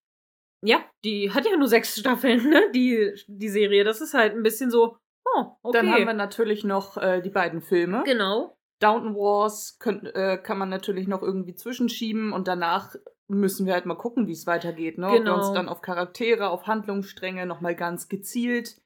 ja, 0.64 0.84
die 1.04 1.32
hat 1.32 1.44
ja 1.46 1.56
nur 1.56 1.68
sechs 1.68 1.96
Staffeln, 1.98 2.48
ne? 2.48 2.70
Die, 2.74 3.12
die 3.26 3.48
Serie. 3.48 3.84
Das 3.84 4.00
ist 4.00 4.14
halt 4.14 4.34
ein 4.34 4.42
bisschen 4.42 4.70
so, 4.70 4.96
oh, 5.34 5.44
okay. 5.62 5.78
Dann 5.78 5.90
haben 5.92 6.06
wir 6.06 6.12
natürlich 6.14 6.62
noch 6.62 6.96
äh, 6.98 7.20
die 7.20 7.30
beiden 7.30 7.62
Filme. 7.62 8.02
genau. 8.04 8.56
Downton 8.82 9.14
Wars 9.14 9.78
könnt, 9.78 10.04
äh, 10.14 10.38
kann 10.38 10.58
man 10.58 10.68
natürlich 10.68 11.06
noch 11.08 11.22
irgendwie 11.22 11.54
zwischenschieben 11.54 12.32
und 12.32 12.48
danach 12.48 12.94
müssen 13.28 13.66
wir 13.66 13.72
halt 13.74 13.86
mal 13.86 13.94
gucken, 13.94 14.26
wie 14.26 14.32
es 14.32 14.46
weitergeht. 14.46 14.98
Ne? 14.98 15.06
Ob 15.06 15.12
wir 15.12 15.18
Genau. 15.20 15.36
uns 15.36 15.52
dann 15.52 15.68
auf 15.68 15.80
Charaktere, 15.80 16.50
auf 16.50 16.66
Handlungsstränge 16.66 17.46
nochmal 17.46 17.74
ganz 17.76 18.08
gezielt 18.08 18.76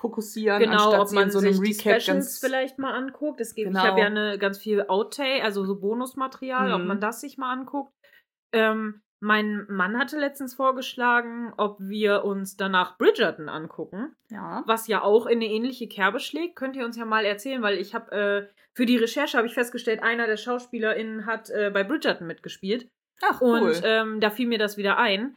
fokussieren, 0.00 0.58
Genau, 0.58 0.72
anstatt 0.90 1.00
ob 1.00 1.12
man 1.12 1.30
so 1.30 1.38
einem 1.38 1.52
sich 1.52 1.60
die 1.60 1.88
Recap 1.88 2.00
Specials 2.02 2.06
ganz. 2.06 2.38
vielleicht 2.40 2.78
mal 2.78 2.92
anguckt. 2.92 3.40
Es 3.40 3.54
gibt, 3.54 3.68
Genau. 3.68 3.80
Ich 3.80 3.86
habe 3.86 4.00
ja 4.00 4.06
eine, 4.06 4.38
ganz 4.38 4.58
viel 4.58 4.84
Outtake, 4.88 5.44
also 5.44 5.64
so 5.64 5.78
Bonusmaterial, 5.78 6.72
ob 6.72 6.80
Mhm. 6.80 6.86
man 6.88 7.00
das 7.00 7.20
sich 7.20 7.38
mal 7.38 7.52
anguckt. 7.52 7.92
Ähm, 8.52 9.00
mein 9.22 9.66
Mann 9.68 9.96
hatte 9.98 10.18
letztens 10.18 10.54
vorgeschlagen, 10.54 11.52
ob 11.56 11.76
wir 11.78 12.24
uns 12.24 12.56
danach 12.56 12.98
Bridgerton 12.98 13.48
angucken, 13.48 14.16
Ja. 14.30 14.64
was 14.66 14.88
ja 14.88 15.02
auch 15.02 15.26
in 15.26 15.38
eine 15.38 15.46
ähnliche 15.46 15.86
Kerbe 15.88 16.18
schlägt. 16.18 16.56
Könnt 16.56 16.74
ihr 16.76 16.84
uns 16.84 16.96
ja 16.96 17.04
mal 17.04 17.24
erzählen, 17.24 17.62
weil 17.62 17.78
ich 17.78 17.94
habe 17.94 18.10
äh, 18.12 18.48
für 18.74 18.84
die 18.84 18.96
Recherche 18.96 19.36
habe 19.38 19.46
ich 19.46 19.54
festgestellt, 19.54 20.02
einer 20.02 20.26
der 20.26 20.36
SchauspielerInnen 20.36 21.24
hat 21.26 21.50
äh, 21.50 21.70
bei 21.72 21.84
Bridgerton 21.84 22.26
mitgespielt. 22.26 22.88
Ach, 23.22 23.40
cool. 23.40 23.60
Und 23.60 23.82
ähm, 23.84 24.20
da 24.20 24.30
fiel 24.30 24.48
mir 24.48 24.58
das 24.58 24.76
wieder 24.76 24.98
ein, 24.98 25.36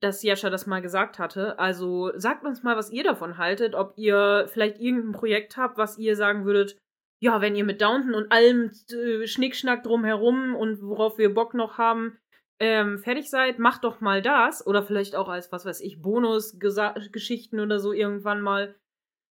dass 0.00 0.22
Jascha 0.22 0.48
das 0.48 0.66
mal 0.66 0.80
gesagt 0.80 1.18
hatte. 1.18 1.58
Also 1.58 2.12
sagt 2.16 2.44
uns 2.44 2.62
mal, 2.62 2.76
was 2.76 2.90
ihr 2.90 3.04
davon 3.04 3.36
haltet, 3.38 3.74
ob 3.74 3.92
ihr 3.96 4.46
vielleicht 4.48 4.78
irgendein 4.80 5.12
Projekt 5.12 5.56
habt, 5.58 5.76
was 5.76 5.98
ihr 5.98 6.16
sagen 6.16 6.44
würdet, 6.46 6.78
ja, 7.18 7.40
wenn 7.40 7.54
ihr 7.56 7.64
mit 7.64 7.80
Downton 7.82 8.14
und 8.14 8.30
allem 8.32 8.70
äh, 8.90 9.26
Schnickschnack 9.26 9.82
drumherum 9.82 10.54
und 10.54 10.80
worauf 10.82 11.18
wir 11.18 11.32
Bock 11.34 11.54
noch 11.54 11.76
haben, 11.78 12.18
ähm, 12.58 12.98
fertig 12.98 13.28
seid, 13.30 13.58
macht 13.58 13.84
doch 13.84 14.00
mal 14.00 14.22
das. 14.22 14.66
Oder 14.66 14.82
vielleicht 14.82 15.14
auch 15.16 15.28
als, 15.28 15.52
was 15.52 15.64
weiß 15.64 15.80
ich, 15.80 16.00
Bonusgeschichten 16.00 17.60
oder 17.60 17.78
so 17.78 17.92
irgendwann 17.92 18.40
mal. 18.40 18.74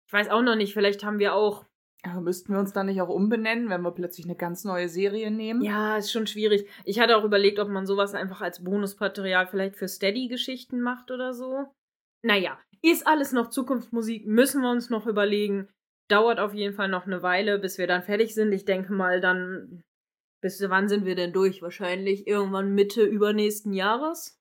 Ich 0.07 0.13
weiß 0.13 0.29
auch 0.29 0.41
noch 0.41 0.55
nicht, 0.55 0.73
vielleicht 0.73 1.03
haben 1.03 1.19
wir 1.19 1.33
auch 1.35 1.65
Aber 2.03 2.21
müssten 2.21 2.53
wir 2.53 2.59
uns 2.59 2.73
dann 2.73 2.87
nicht 2.87 3.01
auch 3.01 3.09
umbenennen, 3.09 3.69
wenn 3.69 3.81
wir 3.81 3.91
plötzlich 3.91 4.25
eine 4.25 4.35
ganz 4.35 4.63
neue 4.65 4.89
Serie 4.89 5.29
nehmen? 5.29 5.61
Ja, 5.61 5.97
ist 5.97 6.11
schon 6.11 6.25
schwierig. 6.27 6.67
Ich 6.83 6.99
hatte 6.99 7.15
auch 7.15 7.23
überlegt, 7.23 7.59
ob 7.59 7.69
man 7.69 7.85
sowas 7.85 8.15
einfach 8.15 8.41
als 8.41 8.63
Bonusmaterial 8.63 9.47
vielleicht 9.47 9.75
für 9.75 9.87
Steady-Geschichten 9.87 10.81
macht 10.81 11.11
oder 11.11 11.33
so. 11.33 11.67
Naja, 12.23 12.59
ist 12.81 13.05
alles 13.05 13.31
noch 13.31 13.49
Zukunftsmusik, 13.49 14.25
müssen 14.25 14.61
wir 14.61 14.71
uns 14.71 14.89
noch 14.89 15.05
überlegen. 15.05 15.69
Dauert 16.09 16.39
auf 16.39 16.53
jeden 16.53 16.73
Fall 16.73 16.89
noch 16.89 17.05
eine 17.05 17.21
Weile, 17.23 17.59
bis 17.59 17.77
wir 17.77 17.87
dann 17.87 18.03
fertig 18.03 18.33
sind. 18.33 18.51
Ich 18.51 18.65
denke 18.65 18.91
mal 18.91 19.21
dann, 19.21 19.83
bis 20.41 20.61
wann 20.69 20.89
sind 20.89 21.05
wir 21.05 21.15
denn 21.15 21.33
durch? 21.33 21.61
Wahrscheinlich 21.61 22.27
irgendwann 22.27 22.73
Mitte 22.73 23.03
übernächsten 23.03 23.73
Jahres. 23.73 24.39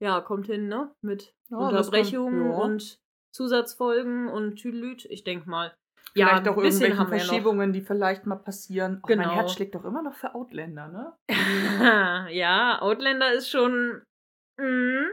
Ja, 0.00 0.20
kommt 0.20 0.46
hin, 0.46 0.68
ne? 0.68 0.92
Mit 1.00 1.34
Ja, 1.48 1.58
Unterbrechungen 1.58 2.50
ja. 2.50 2.56
und 2.56 2.98
Zusatzfolgen 3.32 4.28
und 4.28 4.56
Tüdelüt. 4.56 5.04
Ich 5.06 5.24
denke 5.24 5.48
mal. 5.48 5.74
Vielleicht 6.12 6.44
ja, 6.44 6.52
auch 6.52 6.56
ein 6.56 6.62
bisschen 6.62 6.90
irgendwelche. 6.92 7.26
Verschiebungen, 7.26 7.72
die 7.72 7.80
vielleicht 7.80 8.26
mal 8.26 8.36
passieren. 8.36 9.00
Oh, 9.02 9.06
Genau. 9.06 9.26
Mein 9.28 9.34
Herz 9.34 9.52
schlägt 9.54 9.74
doch 9.74 9.84
immer 9.84 10.02
noch 10.02 10.14
für 10.14 10.34
Outlander, 10.34 10.88
ne? 10.88 11.16
ja, 12.32 12.82
Outlander 12.82 13.32
ist 13.32 13.48
schon. 13.48 14.02
Mm, 14.58 15.06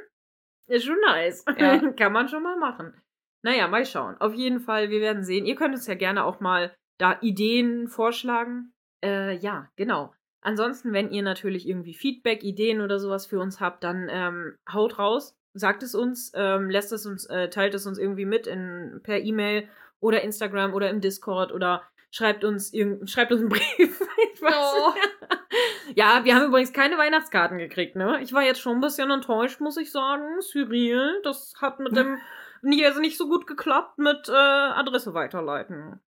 ist 0.68 0.86
schon 0.86 1.00
nice. 1.06 1.46
Ja. 1.58 1.80
Kann 1.94 2.12
man 2.12 2.28
schon 2.28 2.44
mal 2.44 2.58
machen. 2.58 3.00
Naja, 3.44 3.68
mal 3.70 3.86
schauen. 3.86 4.18
Auf 4.20 4.34
jeden 4.34 4.60
Fall, 4.60 4.90
wir 4.90 5.00
werden 5.00 5.24
sehen. 5.24 5.46
Ihr 5.46 5.56
könnt 5.56 5.74
uns 5.74 5.88
ja 5.88 5.96
gerne 5.96 6.26
auch 6.26 6.42
mal 6.42 6.76
da 7.00 7.18
Ideen 7.22 7.88
vorschlagen. 7.88 8.74
Äh, 9.04 9.36
ja, 9.38 9.70
genau. 9.76 10.14
Ansonsten, 10.42 10.94
wenn 10.94 11.12
ihr 11.12 11.22
natürlich 11.22 11.68
irgendwie 11.68 11.94
Feedback, 11.94 12.44
Ideen 12.44 12.82
oder 12.82 13.00
sowas 13.00 13.26
für 13.26 13.40
uns 13.40 13.60
habt, 13.60 13.84
dann 13.84 14.08
ähm, 14.10 14.56
haut 14.72 14.98
raus, 14.98 15.36
sagt 15.54 15.84
es 15.84 15.96
uns, 15.96 16.32
ähm, 16.36 16.70
lässt 16.70 16.94
es 16.94 17.06
uns, 17.06 17.26
äh, 17.26 17.50
teilt 17.50 17.74
es 17.74 17.86
uns 17.86 17.98
irgendwie 17.98 18.26
mit 18.26 18.48
in, 18.48 19.02
per 19.04 19.20
E-Mail 19.20 19.68
oder 20.00 20.22
Instagram 20.22 20.74
oder 20.74 20.90
im 20.90 21.02
Discord 21.02 21.52
oder 21.52 21.84
schreibt 22.12 22.44
uns 22.44 22.74
irgend, 22.74 23.10
schreibt 23.10 23.32
uns 23.32 23.42
einen 23.42 23.50
Brief. 23.78 24.02
Oh. 24.42 24.94
ja, 25.96 26.24
wir 26.24 26.36
haben 26.36 26.46
übrigens 26.46 26.74
keine 26.74 26.98
Weihnachtskarten 26.98 27.58
gekriegt, 27.58 27.96
ne? 27.96 28.20
Ich 28.22 28.34
war 28.34 28.44
jetzt 28.44 28.62
schon 28.62 28.78
ein 28.78 28.82
bisschen 28.82 29.12
enttäuscht, 29.12 29.60
muss 29.60 29.78
ich 29.78 29.92
sagen. 29.92 30.42
Cyril, 30.42 31.20
das 31.24 31.54
hat 31.60 31.80
mit 31.80 31.96
dem 31.96 32.20
also 32.86 33.00
nicht 33.00 33.18
so 33.18 33.28
gut 33.28 33.48
geklappt 33.48 33.98
mit 33.98 34.30
äh, 34.30 34.32
Adresse 34.32 35.14
weiterleiten. 35.14 36.00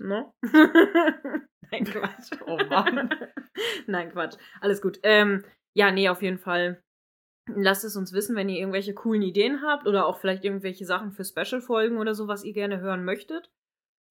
Ne? 0.00 0.32
Nein, 1.70 1.84
Quatsch. 1.84 2.30
Oh 2.46 2.58
Mann. 2.68 3.10
Nein, 3.86 4.10
Quatsch. 4.10 4.36
Alles 4.60 4.80
gut. 4.80 5.00
Ähm, 5.02 5.44
ja, 5.76 5.90
nee, 5.90 6.08
auf 6.08 6.22
jeden 6.22 6.38
Fall. 6.38 6.82
Lasst 7.46 7.84
es 7.84 7.96
uns 7.96 8.12
wissen, 8.12 8.36
wenn 8.36 8.48
ihr 8.48 8.58
irgendwelche 8.58 8.94
coolen 8.94 9.22
Ideen 9.22 9.62
habt 9.62 9.86
oder 9.86 10.06
auch 10.06 10.18
vielleicht 10.18 10.44
irgendwelche 10.44 10.86
Sachen 10.86 11.12
für 11.12 11.24
Special-Folgen 11.24 11.98
oder 11.98 12.14
so, 12.14 12.26
was 12.26 12.44
ihr 12.44 12.54
gerne 12.54 12.80
hören 12.80 13.04
möchtet. 13.04 13.50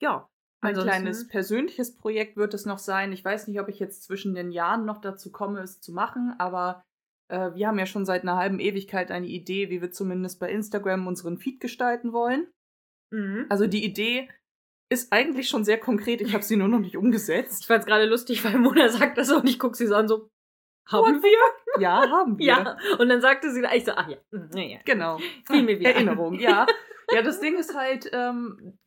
Ja. 0.01 0.29
Ein 0.61 0.75
kleines 0.75 1.27
persönliches 1.27 1.97
Projekt 1.97 2.37
wird 2.37 2.53
es 2.53 2.65
noch 2.65 2.77
sein. 2.77 3.11
Ich 3.11 3.25
weiß 3.25 3.47
nicht, 3.47 3.59
ob 3.59 3.67
ich 3.67 3.79
jetzt 3.79 4.03
zwischen 4.03 4.33
den 4.33 4.51
Jahren 4.51 4.85
noch 4.85 4.99
dazu 4.99 5.29
komme, 5.29 5.59
es 5.59 5.81
zu 5.81 5.91
machen, 5.91 6.35
aber 6.37 6.83
äh, 7.29 7.53
wir 7.53 7.67
haben 7.67 7.79
ja 7.79 7.85
schon 7.85 8.05
seit 8.05 8.21
einer 8.21 8.37
halben 8.37 8.59
Ewigkeit 8.59 9.11
eine 9.11 9.27
Idee, 9.27 9.69
wie 9.69 9.81
wir 9.81 9.91
zumindest 9.91 10.39
bei 10.39 10.49
Instagram 10.49 11.05
unseren 11.05 11.37
Feed 11.37 11.59
gestalten 11.59 12.13
wollen. 12.13 12.47
Mhm. 13.11 13.45
Also 13.49 13.67
die 13.67 13.83
Idee 13.83 14.29
ist 14.93 15.11
eigentlich 15.11 15.49
schon 15.49 15.63
sehr 15.65 15.77
konkret. 15.79 16.21
Ich 16.21 16.33
habe 16.33 16.43
sie 16.43 16.55
nur 16.55 16.67
noch 16.67 16.79
nicht 16.79 16.91
Ich 16.93 16.97
umgesetzt. 16.97 17.65
fand's 17.65 17.85
gerade 17.85 18.05
lustig, 18.05 18.43
weil 18.45 18.57
Mona 18.59 18.89
sagt 18.89 19.17
das 19.17 19.31
und 19.31 19.47
ich 19.49 19.59
guck 19.59 19.75
sie 19.75 19.87
so 19.87 19.95
an, 19.95 20.07
so, 20.07 20.29
haben 20.87 21.21
wir? 21.23 21.81
Ja, 21.81 22.09
haben 22.09 22.37
wir. 22.37 22.45
Ja. 22.47 22.77
Und 22.99 23.09
dann 23.09 23.21
sagte 23.21 23.51
sie, 23.51 23.63
ich 23.73 23.85
so, 23.85 23.93
ach 23.95 24.07
ja, 24.07 24.17
ja. 24.55 24.79
Genau. 24.85 25.17
Fiel 25.45 25.63
mir 25.63 25.79
wieder. 25.79 25.93
Erinnerung, 25.93 26.39
ja. 26.39 26.65
Ja, 27.11 27.21
das 27.21 27.41
Ding 27.41 27.55
ist 27.57 27.75
halt, 27.75 28.09
ähm, 28.13 28.77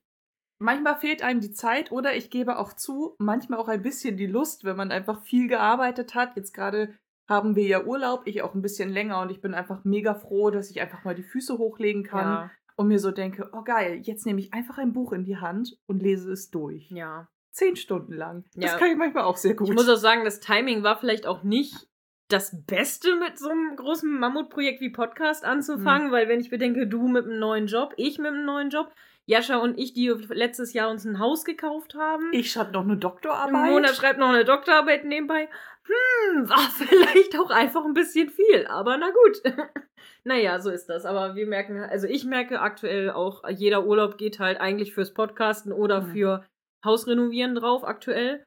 manchmal 0.58 0.96
fehlt 0.96 1.20
einem 1.22 1.40
die 1.40 1.52
Zeit 1.52 1.92
oder 1.92 2.16
ich 2.16 2.30
gebe 2.30 2.58
auch 2.58 2.72
zu, 2.72 3.14
manchmal 3.18 3.58
auch 3.58 3.68
ein 3.68 3.82
bisschen 3.82 4.16
die 4.16 4.26
Lust, 4.26 4.64
wenn 4.64 4.76
man 4.76 4.90
einfach 4.90 5.22
viel 5.22 5.48
gearbeitet 5.48 6.14
hat. 6.14 6.34
Jetzt 6.34 6.54
gerade 6.54 6.96
haben 7.28 7.56
wir 7.56 7.66
ja 7.66 7.84
Urlaub, 7.84 8.22
ich 8.24 8.40
auch 8.42 8.54
ein 8.54 8.62
bisschen 8.62 8.88
länger 8.88 9.20
und 9.20 9.30
ich 9.30 9.40
bin 9.42 9.52
einfach 9.52 9.84
mega 9.84 10.14
froh, 10.14 10.50
dass 10.50 10.70
ich 10.70 10.80
einfach 10.80 11.04
mal 11.04 11.14
die 11.14 11.24
Füße 11.24 11.58
hochlegen 11.58 12.04
kann 12.04 12.20
Ja, 12.24 12.50
und 12.76 12.88
mir 12.88 12.98
so 12.98 13.10
denke, 13.10 13.48
oh 13.52 13.62
geil, 13.62 14.00
jetzt 14.02 14.26
nehme 14.26 14.40
ich 14.40 14.52
einfach 14.54 14.78
ein 14.78 14.92
Buch 14.92 15.12
in 15.12 15.24
die 15.24 15.38
Hand 15.38 15.76
und 15.86 16.02
lese 16.02 16.30
es 16.32 16.50
durch. 16.50 16.90
ja. 16.90 17.28
Zehn 17.50 17.74
Stunden 17.74 18.12
lang. 18.12 18.44
Das 18.54 18.72
Ja. 18.72 18.78
kann 18.78 18.90
ich 18.90 18.98
manchmal 18.98 19.24
auch 19.24 19.38
sehr 19.38 19.54
gut. 19.54 19.66
Ich 19.70 19.74
muss 19.74 19.88
auch 19.88 19.96
sagen, 19.96 20.26
das 20.26 20.40
Timing 20.40 20.82
war 20.82 20.98
vielleicht 20.98 21.26
auch 21.26 21.42
nicht 21.42 21.88
das 22.28 22.66
Beste 22.66 23.16
mit 23.16 23.38
so 23.38 23.48
einem 23.48 23.76
großen 23.76 24.10
Mammutprojekt 24.20 24.82
wie 24.82 24.90
Podcast 24.90 25.42
Mhm. 25.42 25.48
anzufangen, 25.50 26.12
weil 26.12 26.28
wenn 26.28 26.38
ich 26.40 26.50
bedenke, 26.50 26.86
du 26.86 27.08
mit 27.08 27.24
einem 27.24 27.38
neuen 27.38 27.66
Job, 27.66 27.94
ich 27.96 28.18
mit 28.18 28.26
einem 28.26 28.44
neuen 28.44 28.68
Job, 28.68 28.92
Jascha 29.24 29.56
und 29.56 29.78
ich, 29.78 29.94
die 29.94 30.08
letztes 30.28 30.74
Jahr 30.74 30.90
uns 30.90 31.06
ein 31.06 31.18
Haus 31.18 31.46
gekauft 31.46 31.94
haben. 31.94 32.28
ich 32.32 32.52
schreibe 32.52 32.72
noch 32.72 32.82
eine 32.84 32.98
Doktorarbeit. 32.98 33.70
Mona 33.70 33.88
schreibt 33.94 34.18
noch 34.18 34.28
eine 34.28 34.44
Doktorarbeit 34.44 35.06
nebenbei. 35.06 35.48
Hm, 35.86 36.48
war 36.48 36.58
vielleicht 36.76 37.38
auch 37.38 37.50
einfach 37.50 37.84
ein 37.84 37.94
bisschen 37.94 38.28
viel, 38.30 38.66
aber 38.66 38.96
na 38.96 39.10
gut. 39.10 39.42
naja, 40.24 40.58
so 40.60 40.70
ist 40.70 40.86
das. 40.88 41.04
Aber 41.04 41.34
wir 41.34 41.46
merken, 41.46 41.78
also 41.80 42.06
ich 42.06 42.24
merke 42.24 42.60
aktuell 42.60 43.10
auch, 43.10 43.48
jeder 43.48 43.86
Urlaub 43.86 44.18
geht 44.18 44.38
halt 44.40 44.60
eigentlich 44.60 44.94
fürs 44.94 45.14
Podcasten 45.14 45.72
oder 45.72 46.02
Mhm. 46.02 46.06
für 46.12 46.46
Hausrenovieren 46.84 47.54
drauf 47.54 47.84
aktuell. 47.84 48.44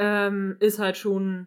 Ähm, 0.00 0.56
ist 0.60 0.78
halt 0.78 0.96
schon 0.96 1.46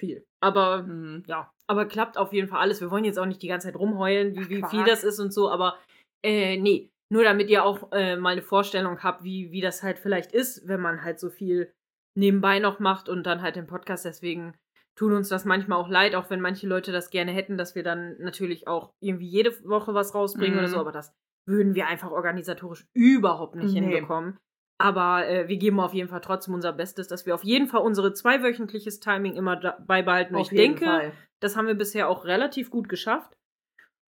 viel. 0.00 0.24
Aber 0.42 0.80
Hm. 0.80 1.24
ja, 1.26 1.50
aber 1.66 1.86
klappt 1.86 2.16
auf 2.18 2.32
jeden 2.32 2.48
Fall 2.48 2.60
alles. 2.60 2.80
Wir 2.80 2.90
wollen 2.90 3.04
jetzt 3.04 3.18
auch 3.18 3.26
nicht 3.26 3.42
die 3.42 3.48
ganze 3.48 3.68
Zeit 3.68 3.76
rumheulen, 3.76 4.34
wie, 4.34 4.62
Ach, 4.62 4.70
wie 4.72 4.76
viel 4.76 4.84
das 4.84 5.04
ist 5.04 5.18
und 5.18 5.32
so, 5.32 5.50
aber 5.50 5.78
äh, 6.24 6.56
nee. 6.58 6.90
Nur 7.10 7.24
damit 7.24 7.48
ihr 7.48 7.64
auch 7.64 7.90
äh, 7.92 8.16
mal 8.16 8.32
eine 8.32 8.42
Vorstellung 8.42 9.02
habt, 9.02 9.24
wie, 9.24 9.50
wie 9.50 9.62
das 9.62 9.82
halt 9.82 9.98
vielleicht 9.98 10.32
ist, 10.32 10.68
wenn 10.68 10.82
man 10.82 11.02
halt 11.02 11.18
so 11.18 11.30
viel 11.30 11.72
nebenbei 12.18 12.58
noch 12.58 12.78
macht 12.80 13.08
und 13.08 13.24
dann 13.24 13.42
halt 13.42 13.56
den 13.56 13.66
Podcast. 13.66 14.04
Deswegen 14.04 14.54
tut 14.96 15.12
uns 15.12 15.28
das 15.28 15.44
manchmal 15.44 15.78
auch 15.78 15.88
leid, 15.88 16.14
auch 16.14 16.28
wenn 16.30 16.40
manche 16.40 16.66
Leute 16.66 16.90
das 16.92 17.10
gerne 17.10 17.30
hätten, 17.32 17.56
dass 17.56 17.74
wir 17.74 17.82
dann 17.84 18.16
natürlich 18.18 18.66
auch 18.66 18.92
irgendwie 19.00 19.28
jede 19.28 19.52
Woche 19.68 19.94
was 19.94 20.14
rausbringen 20.14 20.54
Mhm. 20.54 20.58
oder 20.58 20.68
so, 20.68 20.78
aber 20.80 20.92
das 20.92 21.12
würden 21.46 21.74
wir 21.74 21.86
einfach 21.86 22.10
organisatorisch 22.10 22.84
überhaupt 22.94 23.54
nicht 23.54 23.72
Nee. 23.72 23.80
hinbekommen. 23.80 24.36
Aber 24.80 25.26
äh, 25.26 25.48
wir 25.48 25.56
geben 25.56 25.80
auf 25.80 25.92
jeden 25.94 26.08
Fall 26.08 26.20
trotzdem 26.20 26.54
unser 26.54 26.72
Bestes, 26.72 27.08
dass 27.08 27.26
wir 27.26 27.34
auf 27.34 27.42
jeden 27.42 27.66
Fall 27.66 27.80
unsere 27.82 28.12
zweiwöchentliches 28.12 29.00
Timing 29.00 29.34
immer 29.34 29.56
beibehalten. 29.80 30.34
Und 30.34 30.42
Auf 30.42 30.52
ich 30.52 30.56
denke, 30.56 30.84
Fall. 30.84 31.12
das 31.40 31.56
haben 31.56 31.66
wir 31.66 31.74
bisher 31.74 32.08
auch 32.08 32.24
relativ 32.24 32.70
gut 32.70 32.88
geschafft. 32.88 33.36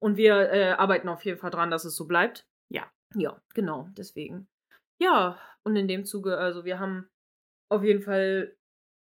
Und 0.01 0.17
wir 0.17 0.51
äh, 0.53 0.71
arbeiten 0.73 1.09
auf 1.09 1.25
jeden 1.25 1.39
Fall 1.39 1.51
dran, 1.51 1.71
dass 1.71 1.85
es 1.85 1.97
so 1.97 2.07
bleibt. 2.07 2.45
Ja. 2.73 2.89
Ja, 3.15 3.41
genau, 3.55 3.89
deswegen. 3.97 4.47
Ja, 5.03 5.39
und 5.65 5.75
in 5.77 5.89
dem 5.89 6.05
Zuge, 6.05 6.39
also 6.39 6.65
wir 6.65 6.79
haben 6.79 7.09
auf 7.71 7.83
jeden 7.83 8.03
Fall, 8.03 8.55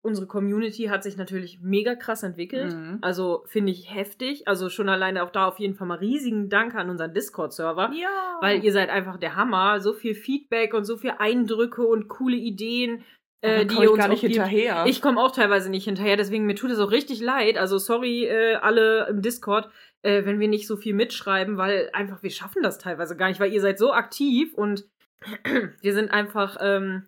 unsere 0.03 0.27
Community 0.27 0.85
hat 0.85 1.03
sich 1.03 1.17
natürlich 1.17 1.61
mega 1.61 1.95
krass 1.95 2.23
entwickelt. 2.23 2.73
Mhm. 2.73 2.99
Also 3.01 3.43
finde 3.47 3.73
ich 3.73 3.93
heftig. 3.93 4.47
Also 4.47 4.69
schon 4.69 4.89
alleine 4.89 5.25
auch 5.25 5.31
da 5.31 5.47
auf 5.47 5.59
jeden 5.59 5.75
Fall 5.75 5.89
mal 5.89 5.99
riesigen 5.99 6.49
Dank 6.49 6.75
an 6.75 6.91
unseren 6.91 7.13
Discord-Server. 7.13 7.91
Ja. 7.93 8.39
Weil 8.41 8.65
ihr 8.65 8.73
seid 8.73 8.91
einfach 8.91 9.17
der 9.17 9.37
Hammer. 9.37 9.81
So 9.81 9.93
viel 9.93 10.15
Feedback 10.15 10.75
und 10.75 10.85
so 10.85 10.97
viel 10.97 11.13
Eindrücke 11.19 11.83
und 11.83 12.09
coole 12.09 12.37
Ideen. 12.37 13.05
Äh, 13.43 13.65
die 13.65 13.75
ich 13.75 13.89
uns 13.89 13.99
gar 13.99 14.09
nicht 14.09 14.21
gibt. 14.21 14.35
hinterher. 14.35 14.85
Ich 14.87 15.01
komme 15.01 15.21
auch 15.21 15.31
teilweise 15.31 15.71
nicht 15.71 15.85
hinterher, 15.85 16.19
deswegen 16.19 16.45
mir 16.45 16.57
tut 16.57 16.71
es 16.71 16.79
auch 16.79 16.91
richtig 16.91 17.23
leid. 17.23 17.57
Also 17.57 17.79
sorry 17.79 18.27
äh, 18.27 18.57
alle 18.57 19.07
im 19.09 19.23
Discord, 19.23 19.71
äh, 20.03 20.27
wenn 20.27 20.41
wir 20.41 20.49
nicht 20.49 20.67
so 20.67 20.77
viel 20.77 20.93
mitschreiben, 20.93 21.57
weil 21.57 21.89
einfach 21.95 22.23
wir 22.23 22.31
schaffen 22.31 22.63
das 22.63 22.77
teilweise 22.77 23.17
gar 23.17 23.29
nicht, 23.29 23.41
weil 23.41 23.53
ihr 23.53 23.63
seid 23.63 23.79
so 23.79 23.95
aktiv 23.95 24.53
und 24.53 24.85
wir 25.81 25.95
sind 25.95 26.11
einfach, 26.11 26.59
ähm, 26.61 27.07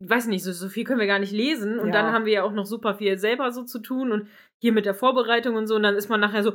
weiß 0.00 0.26
nicht, 0.26 0.44
so, 0.44 0.52
so 0.52 0.68
viel 0.68 0.84
können 0.84 1.00
wir 1.00 1.06
gar 1.06 1.18
nicht 1.18 1.32
lesen 1.32 1.78
und 1.78 1.88
Ja. 1.88 1.92
dann 1.92 2.12
haben 2.12 2.24
wir 2.26 2.32
ja 2.32 2.42
auch 2.42 2.52
noch 2.52 2.66
super 2.66 2.94
viel 2.96 3.18
selber 3.18 3.50
so 3.52 3.62
zu 3.64 3.78
tun 3.78 4.12
und 4.12 4.28
hier 4.58 4.72
mit 4.72 4.84
der 4.86 4.94
Vorbereitung 4.94 5.54
und 5.56 5.66
so 5.66 5.74
und 5.76 5.82
dann 5.82 5.96
ist 5.96 6.08
man 6.08 6.20
nachher 6.20 6.42
so, 6.42 6.52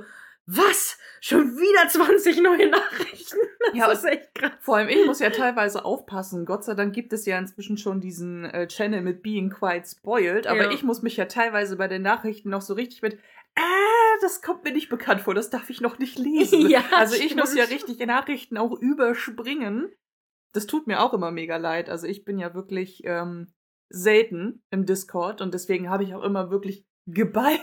was? 0.48 0.98
Schon 1.22 1.56
wieder 1.56 1.88
20 1.88 2.42
neue 2.42 2.70
Nachrichten? 2.70 3.38
Das 3.74 3.78
Ja, 3.78 3.92
ist 3.92 4.04
echt 4.06 4.34
krass. 4.36 4.52
Vor 4.60 4.78
allem, 4.78 4.90
ich 4.90 5.06
muss 5.06 5.20
ja 5.20 5.30
teilweise 5.30 5.86
aufpassen. 5.86 6.46
Gott 6.46 6.64
sei 6.66 6.74
Dank 6.74 6.94
gibt 6.94 7.14
es 7.14 7.26
ja 7.28 7.38
inzwischen 7.38 7.78
schon 7.78 8.02
diesen 8.02 8.44
äh, 8.46 8.68
Channel 8.68 9.02
mit 9.02 9.22
Being 9.22 9.50
Quite 9.52 9.88
Spoiled. 9.88 10.48
Aber 10.48 10.64
Ja. 10.64 10.72
ich 10.72 10.82
muss 10.84 11.04
mich 11.04 11.16
ja 11.16 11.26
teilweise 11.26 11.78
bei 11.78 11.88
den 11.88 12.02
Nachrichten 12.02 12.50
noch 12.50 12.62
so 12.64 12.74
richtig 12.74 13.02
mit, 13.04 13.14
äh, 13.14 14.20
das 14.22 14.42
kommt 14.42 14.64
mir 14.64 14.74
nicht 14.74 14.90
bekannt 14.90 15.22
vor, 15.22 15.36
das 15.36 15.52
darf 15.52 15.70
ich 15.70 15.80
noch 15.80 16.00
nicht 16.00 16.18
lesen. 16.18 16.68
Ja, 16.70 16.84
also 16.98 17.16
ich 17.16 17.36
muss 17.36 17.56
ja 17.56 17.66
stimmt. 17.66 17.84
richtig 17.88 18.06
Nachrichten 18.08 18.58
auch 18.58 18.74
überspringen. 18.78 19.90
Das 20.54 20.68
tut 20.68 20.88
mir 20.88 21.02
auch 21.02 21.14
immer 21.14 21.32
mega 21.32 21.58
leid. 21.58 21.90
Also 21.90 22.08
ich 22.08 22.26
bin 22.26 22.38
ja 22.38 22.54
wirklich 22.54 23.02
ähm, 23.06 23.54
selten 23.90 24.64
im 24.70 24.86
Discord 24.86 25.42
und 25.42 25.54
deswegen 25.54 25.90
habe 25.90 26.04
ich 26.04 26.14
auch 26.16 26.24
immer 26.24 26.50
wirklich 26.52 26.86
geballt 27.08 27.60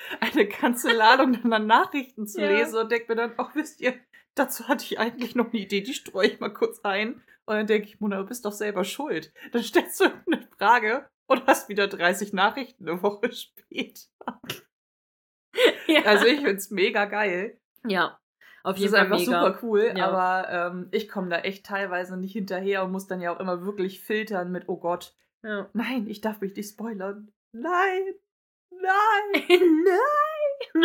eine 0.20 0.46
ganze 0.46 0.92
Ladung 0.92 1.32
dann 1.42 1.52
an 1.52 1.66
Nachrichten 1.66 2.26
zu 2.26 2.40
Ja. 2.40 2.48
lesen 2.50 2.76
und 2.78 2.90
denke 2.90 3.06
mir 3.08 3.16
dann, 3.16 3.34
ach 3.36 3.54
wisst 3.54 3.80
ihr, 3.80 3.94
dazu 4.34 4.68
hatte 4.68 4.84
ich 4.84 4.98
eigentlich 4.98 5.34
noch 5.34 5.52
eine 5.52 5.60
Idee, 5.60 5.80
die 5.82 5.94
streue 5.94 6.28
ich 6.28 6.40
mal 6.40 6.52
kurz 6.52 6.80
ein. 6.84 7.14
Und 7.46 7.56
dann 7.56 7.66
denke 7.66 7.88
ich, 7.88 8.00
Mona, 8.00 8.18
du 8.18 8.26
bist 8.26 8.44
doch 8.44 8.52
selber 8.52 8.84
schuld. 8.84 9.32
Dann 9.52 9.62
stellst 9.62 9.98
du 10.00 10.04
eine 10.04 10.48
Frage 10.56 11.08
und 11.26 11.46
hast 11.46 11.68
wieder 11.68 11.88
30 11.88 12.32
Nachrichten 12.32 12.88
eine 12.88 13.02
Woche 13.02 13.32
später. 13.32 14.08
Ja, 15.88 16.02
Also 16.04 16.26
ich 16.26 16.40
find's 16.40 16.70
mega 16.70 17.06
geil. 17.06 17.58
ja 17.88 18.19
auf 18.62 18.74
Das 18.74 18.80
jeden 18.80 18.92
ist 18.92 18.98
Fall 18.98 19.04
einfach 19.06 19.18
mega. 19.18 19.44
super 19.46 19.58
cool, 19.66 19.92
Ja. 19.96 20.08
aber 20.10 20.48
ähm, 20.50 20.88
ich 20.90 21.08
komme 21.08 21.28
da 21.28 21.38
echt 21.38 21.64
teilweise 21.66 22.16
nicht 22.16 22.32
hinterher 22.32 22.84
und 22.84 22.92
muss 22.92 23.06
dann 23.06 23.20
ja 23.20 23.34
auch 23.34 23.40
immer 23.40 23.64
wirklich 23.64 24.00
filtern 24.02 24.50
mit, 24.52 24.68
oh 24.68 24.76
Gott, 24.78 25.14
Ja. 25.42 25.68
nein, 25.72 26.06
ich 26.08 26.20
darf 26.20 26.40
mich 26.40 26.54
nicht 26.56 26.70
spoilern. 26.70 27.32
Nein, 27.52 28.02
nein. 28.70 29.42
Nein! 29.84 30.84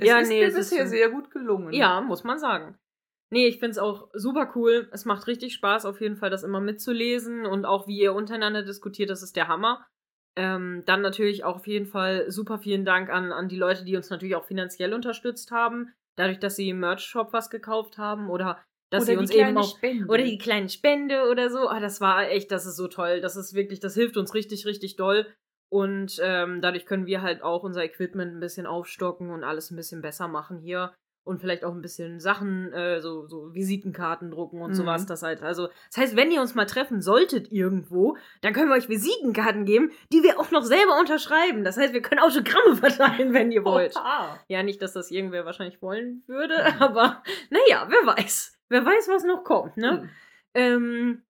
Es 0.00 0.06
ja, 0.06 0.18
ist 0.18 0.28
nee, 0.28 0.40
mir 0.40 0.48
es 0.48 0.54
ist 0.54 0.70
bisher 0.70 0.80
schon- 0.80 0.88
sehr 0.88 1.10
gut 1.10 1.30
gelungen. 1.30 1.72
Ja, 1.72 2.00
muss 2.00 2.24
man 2.24 2.38
sagen. 2.38 2.78
Nee, 3.30 3.46
ich 3.48 3.58
find's 3.58 3.78
auch 3.78 4.08
super 4.12 4.52
cool. 4.54 4.88
Es 4.92 5.04
macht 5.04 5.26
richtig 5.26 5.54
Spaß, 5.54 5.84
auf 5.86 6.00
jeden 6.00 6.16
Fall 6.16 6.30
das 6.30 6.44
immer 6.44 6.60
mitzulesen 6.60 7.44
und 7.46 7.64
auch 7.64 7.86
wie 7.88 7.98
ihr 7.98 8.14
untereinander 8.14 8.62
diskutiert, 8.62 9.10
das 9.10 9.22
ist 9.22 9.36
der 9.36 9.48
Hammer. 9.48 9.84
Ähm, 10.36 10.82
dann 10.86 11.00
natürlich 11.02 11.44
auch 11.44 11.56
auf 11.56 11.66
jeden 11.66 11.86
Fall 11.86 12.30
super 12.30 12.58
vielen 12.58 12.84
Dank 12.84 13.08
an, 13.10 13.32
an 13.32 13.48
die 13.48 13.56
Leute, 13.56 13.84
die 13.84 13.96
uns 13.96 14.10
natürlich 14.10 14.36
auch 14.36 14.44
finanziell 14.44 14.92
unterstützt 14.94 15.50
haben. 15.50 15.92
Dadurch, 16.16 16.38
dass 16.38 16.56
sie 16.56 16.70
im 16.70 16.80
Merch-Shop 16.80 17.32
was 17.32 17.50
gekauft 17.50 17.98
haben 17.98 18.30
oder 18.30 18.64
dass 18.90 19.02
Oder 19.02 19.12
sie 19.12 19.16
uns 19.18 19.30
eben 19.30 19.58
auch. 19.58 19.76
Spende. 19.76 20.06
Oder 20.06 20.22
die 20.22 20.38
kleine 20.38 20.68
Spende 20.68 21.28
oder 21.30 21.50
so. 21.50 21.68
Ah, 21.68 21.80
das 21.80 22.00
war 22.00 22.28
echt, 22.28 22.50
das 22.52 22.66
ist 22.66 22.76
so 22.76 22.88
toll. 22.88 23.20
Das 23.20 23.36
ist 23.36 23.54
wirklich, 23.54 23.80
das 23.80 23.94
hilft 23.94 24.16
uns 24.16 24.32
richtig, 24.34 24.64
richtig 24.64 24.96
doll. 24.96 25.26
Und 25.68 26.20
ähm, 26.22 26.60
dadurch 26.60 26.86
können 26.86 27.06
wir 27.06 27.22
halt 27.22 27.42
auch 27.42 27.64
unser 27.64 27.84
Equipment 27.84 28.34
ein 28.34 28.40
bisschen 28.40 28.66
aufstocken 28.66 29.30
und 29.30 29.42
alles 29.42 29.70
ein 29.70 29.76
bisschen 29.76 30.02
besser 30.02 30.28
machen 30.28 30.58
hier. 30.58 30.94
Und 31.26 31.40
vielleicht 31.40 31.64
auch 31.64 31.74
ein 31.74 31.82
bisschen 31.82 32.20
Sachen, 32.20 32.72
äh, 32.72 33.00
so, 33.00 33.26
so 33.26 33.52
Visitenkarten 33.52 34.30
drucken 34.30 34.62
und 34.62 34.70
Mhm. 34.70 34.74
sowas. 34.74 35.06
Das 35.06 35.22
halt, 35.22 35.42
also, 35.42 35.68
das 35.90 35.96
heißt, 35.96 36.16
wenn 36.16 36.30
ihr 36.30 36.40
uns 36.40 36.54
mal 36.54 36.66
treffen 36.66 37.02
solltet 37.02 37.50
irgendwo, 37.50 38.16
dann 38.42 38.52
können 38.52 38.68
wir 38.68 38.76
euch 38.76 38.88
Visitenkarten 38.88 39.64
geben, 39.64 39.90
die 40.12 40.22
wir 40.22 40.38
auch 40.38 40.52
noch 40.52 40.62
selber 40.62 40.98
unterschreiben. 41.00 41.64
Das 41.64 41.76
heißt, 41.76 41.92
wir 41.92 42.00
können 42.02 42.20
Autogramme 42.20 42.76
verteilen, 42.76 43.32
wenn 43.34 43.50
ihr 43.50 43.64
wollt. 43.64 43.96
Oha. 43.96 44.38
Ja, 44.46 44.62
nicht, 44.62 44.80
dass 44.80 44.92
das 44.92 45.10
irgendwer 45.10 45.44
wahrscheinlich 45.44 45.82
wollen 45.82 46.22
würde, 46.28 46.54
Mhm. 46.54 46.62
aber 46.82 47.22
naja, 47.50 47.88
wer 47.88 48.06
weiß. 48.16 48.56
Wer 48.68 48.84
weiß, 48.86 49.08
was 49.08 49.24
noch 49.24 49.42
kommt, 49.42 49.76
ne? 49.76 50.02
Hm. 50.02 50.08
Ähm, 50.54 51.22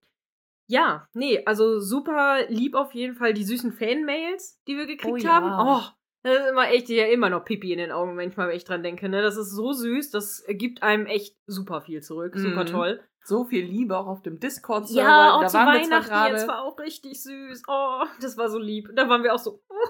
ja, 0.69 1.09
nee, 1.15 1.43
also 1.47 1.81
super 1.81 2.41
lieb 2.49 2.75
auf 2.75 2.93
jeden 2.93 3.15
Fall 3.15 3.33
die 3.35 3.45
süßen 3.45 3.73
Fan-Mails, 3.73 4.61
die 4.69 4.77
wir 4.77 4.87
gekriegt 4.87 5.15
Oh 5.15 5.17
ja. 5.17 5.33
haben. 5.33 5.69
Oh, 5.69 5.83
das 6.27 6.45
ist 6.45 6.51
immer 6.51 6.69
echt, 6.69 6.89
ja 6.89 7.07
immer 7.07 7.31
noch 7.31 7.45
Pipi 7.45 7.73
in 7.73 7.79
den 7.79 7.93
Augen, 7.93 8.17
wenn 8.17 8.33
ich 8.51 8.65
dran 8.65 8.83
denke, 8.83 9.09
ne? 9.09 9.23
Das 9.23 9.37
ist 9.37 9.51
so 9.51 9.73
süß, 9.73 10.11
das 10.11 10.45
gibt 10.49 10.83
einem 10.83 11.07
echt 11.07 11.37
super 11.47 11.81
viel 11.81 12.03
zurück. 12.03 12.35
Super 12.37 12.65
Mhm. 12.65 12.67
toll. 12.69 13.01
So 13.25 13.45
viel 13.45 13.65
Liebe 13.65 13.97
auch 13.97 14.07
auf 14.07 14.23
dem 14.23 14.39
Discord-Server. 14.39 15.09
Ja, 15.09 15.33
auch 15.35 15.41
da 15.43 15.49
zu 15.49 15.57
waren 15.59 15.75
wir 15.75 15.81
Weihnachten 15.83 16.09
gerade. 16.09 16.35
jetzt 16.35 16.47
war 16.49 16.63
auch 16.63 16.79
richtig 16.79 17.21
süß. 17.23 17.63
Oh, 17.67 18.05
das 18.21 18.37
war 18.39 18.49
so 18.49 18.59
lieb. 18.59 18.89
Da 18.95 19.09
waren 19.09 19.23
wir 19.25 19.35
auch 19.35 19.39
so, 19.41 19.63
oh, 19.69 19.89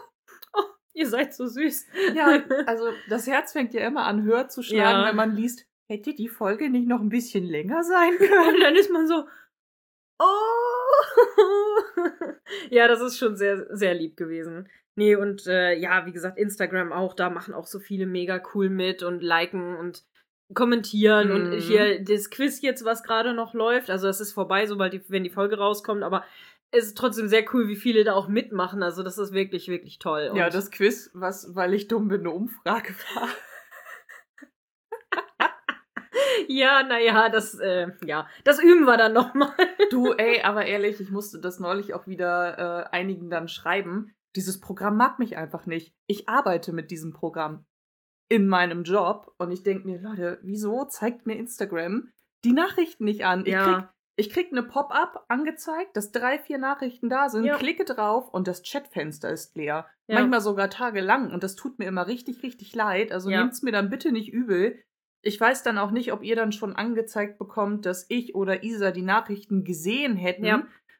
oh 0.56 0.62
ihr 0.94 1.06
seid 1.08 1.34
so 1.34 1.46
süß. 1.46 1.86
Ja, 2.14 2.26
also 2.66 2.84
das 3.10 3.26
Herz 3.26 3.52
fängt 3.52 3.74
ja 3.74 3.86
immer 3.86 4.04
an 4.06 4.22
höher 4.22 4.48
zu 4.48 4.62
schlagen, 4.62 5.00
Ja. 5.02 5.08
wenn 5.08 5.16
man 5.16 5.34
liest, 5.36 5.66
hätte 5.88 6.14
die 6.14 6.28
Folge 6.28 6.70
nicht 6.70 6.88
noch 6.88 7.00
ein 7.00 7.10
bisschen 7.10 7.44
länger 7.44 7.84
sein 7.84 8.12
können. 8.18 8.54
Und 8.54 8.60
dann 8.60 8.74
ist 8.74 8.90
man 8.90 9.06
so, 9.06 9.24
oh. 10.18 10.24
ja, 12.70 12.88
das 12.88 13.00
ist 13.00 13.18
schon 13.18 13.36
sehr, 13.36 13.66
sehr 13.76 13.94
lieb 13.94 14.16
gewesen. 14.16 14.68
Nee, 14.96 15.14
und 15.14 15.46
äh, 15.46 15.74
ja, 15.74 16.06
wie 16.06 16.12
gesagt, 16.12 16.38
Instagram 16.38 16.92
auch, 16.92 17.14
da 17.14 17.30
machen 17.30 17.54
auch 17.54 17.66
so 17.66 17.78
viele 17.78 18.06
mega 18.06 18.42
cool 18.54 18.70
mit 18.70 19.02
und 19.02 19.22
liken 19.22 19.76
und 19.76 20.04
kommentieren 20.54 21.32
und 21.32 21.50
Mhm. 21.50 21.58
hier 21.58 22.02
das 22.04 22.30
Quiz 22.30 22.62
jetzt, 22.62 22.84
was 22.84 23.02
gerade 23.02 23.34
noch 23.34 23.52
läuft, 23.52 23.90
also 23.90 24.08
es 24.08 24.20
ist 24.20 24.32
vorbei, 24.32 24.66
sobald 24.66 24.92
die, 24.92 25.02
wenn 25.10 25.24
die 25.24 25.30
Folge 25.30 25.58
rauskommt, 25.58 26.02
aber 26.02 26.24
es 26.70 26.86
ist 26.86 26.98
trotzdem 26.98 27.28
sehr 27.28 27.44
cool, 27.52 27.68
wie 27.68 27.76
viele 27.76 28.04
da 28.04 28.14
auch 28.14 28.28
mitmachen, 28.28 28.82
also 28.82 29.02
das 29.02 29.18
ist 29.18 29.32
wirklich, 29.32 29.68
wirklich 29.68 29.98
toll. 29.98 30.30
Ja, 30.34 30.46
Und- 30.46 30.54
das 30.54 30.70
Quiz, 30.70 31.10
was, 31.14 31.54
weil 31.54 31.74
ich 31.74 31.88
dumm 31.88 32.08
bin, 32.08 32.20
eine 32.20 32.30
Umfrage 32.30 32.94
war. 33.14 33.28
ja, 36.48 36.82
naja, 36.82 37.28
das, 37.28 37.58
äh, 37.58 37.88
ja, 38.04 38.28
das 38.44 38.60
üben 38.62 38.84
wir 38.84 38.96
dann 38.96 39.12
nochmal. 39.12 39.52
Du, 39.90 40.12
ey, 40.12 40.40
aber 40.42 40.64
ehrlich, 40.66 41.00
ich 41.00 41.10
musste 41.10 41.40
das 41.40 41.60
neulich 41.60 41.94
auch 41.94 42.06
wieder 42.06 42.86
äh, 42.90 42.96
einigen 42.96 43.30
dann 43.30 43.48
schreiben. 43.48 44.12
Dieses 44.36 44.60
Programm 44.60 44.96
mag 44.96 45.18
mich 45.18 45.36
einfach 45.36 45.66
nicht. 45.66 45.94
Ich 46.06 46.28
arbeite 46.28 46.72
mit 46.72 46.90
diesem 46.90 47.12
Programm 47.12 47.64
in 48.28 48.46
meinem 48.48 48.84
Job 48.84 49.32
und 49.38 49.50
ich 49.50 49.62
denke 49.62 49.86
mir, 49.88 49.98
Leute, 50.00 50.38
wieso 50.42 50.84
zeigt 50.84 51.26
mir 51.26 51.36
Instagram 51.36 52.10
die 52.44 52.52
Nachrichten 52.52 53.04
nicht 53.04 53.24
an? 53.24 53.40
Ich 53.46 53.52
Ja. 53.52 53.64
krieg, 53.64 53.88
ich 54.16 54.30
krieg 54.30 54.48
eine 54.52 54.62
Pop-up 54.62 55.24
angezeigt, 55.28 55.96
dass 55.96 56.12
drei, 56.12 56.38
vier 56.38 56.58
Nachrichten 56.58 57.08
da 57.08 57.28
sind, 57.28 57.44
Ja. 57.44 57.56
klicke 57.56 57.84
drauf 57.84 58.28
und 58.32 58.46
das 58.46 58.62
Chatfenster 58.62 59.30
ist 59.30 59.56
leer. 59.56 59.86
Ja. 60.06 60.16
Manchmal 60.20 60.40
sogar 60.40 60.68
tagelang 60.70 61.32
und 61.32 61.42
das 61.42 61.54
tut 61.56 61.78
mir 61.78 61.86
immer 61.86 62.06
richtig, 62.06 62.42
richtig 62.42 62.74
leid. 62.74 63.12
Also 63.12 63.30
Ja. 63.30 63.40
nehmt's 63.40 63.62
mir 63.62 63.72
dann 63.72 63.90
bitte 63.90 64.12
nicht 64.12 64.32
übel. 64.32 64.82
Ich 65.22 65.40
weiß 65.40 65.62
dann 65.62 65.78
auch 65.78 65.90
nicht, 65.92 66.12
ob 66.12 66.22
ihr 66.22 66.36
dann 66.36 66.52
schon 66.52 66.76
angezeigt 66.76 67.38
bekommt, 67.38 67.86
dass 67.86 68.06
ich 68.08 68.34
oder 68.34 68.62
Isa 68.64 68.90
die 68.90 69.02
Nachrichten 69.02 69.64
gesehen 69.64 70.14
hätten, 70.16 70.44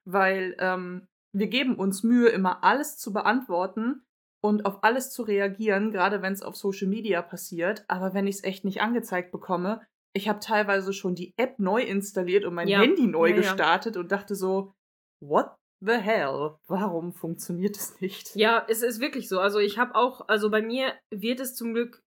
weil 0.04 0.56
ähm, 0.58 1.06
wir 1.38 1.48
geben 1.48 1.76
uns 1.76 2.02
Mühe, 2.02 2.28
immer 2.28 2.64
alles 2.64 2.96
zu 2.98 3.12
beantworten 3.12 4.02
und 4.42 4.64
auf 4.64 4.82
alles 4.84 5.10
zu 5.10 5.22
reagieren, 5.22 5.90
gerade 5.90 6.22
wenn 6.22 6.32
es 6.32 6.42
auf 6.42 6.56
Social 6.56 6.88
Media 6.88 7.20
passiert. 7.22 7.84
Aber 7.88 8.14
wenn 8.14 8.26
ich 8.26 8.36
es 8.36 8.44
echt 8.44 8.64
nicht 8.64 8.80
angezeigt 8.80 9.32
bekomme, 9.32 9.80
ich 10.14 10.28
habe 10.28 10.40
teilweise 10.40 10.92
schon 10.92 11.14
die 11.14 11.34
App 11.36 11.58
neu 11.58 11.82
installiert 11.82 12.44
und 12.44 12.54
mein 12.54 12.68
Ja. 12.68 12.80
Handy 12.80 13.06
neu 13.06 13.28
Ja, 13.28 13.34
ja. 13.36 13.40
gestartet 13.42 13.96
und 13.96 14.10
dachte 14.12 14.34
so, 14.34 14.72
what 15.20 15.50
the 15.80 15.92
hell? 15.92 16.54
Warum 16.68 17.12
funktioniert 17.12 17.76
es 17.76 18.00
nicht? 18.00 18.34
Ja, 18.34 18.64
es 18.68 18.82
ist 18.82 19.00
wirklich 19.00 19.28
so. 19.28 19.40
Also 19.40 19.58
ich 19.58 19.76
habe 19.78 19.94
auch, 19.94 20.26
also 20.28 20.50
bei 20.50 20.62
mir 20.62 20.94
wird 21.10 21.40
es 21.40 21.54
zum 21.54 21.74
Glück 21.74 22.02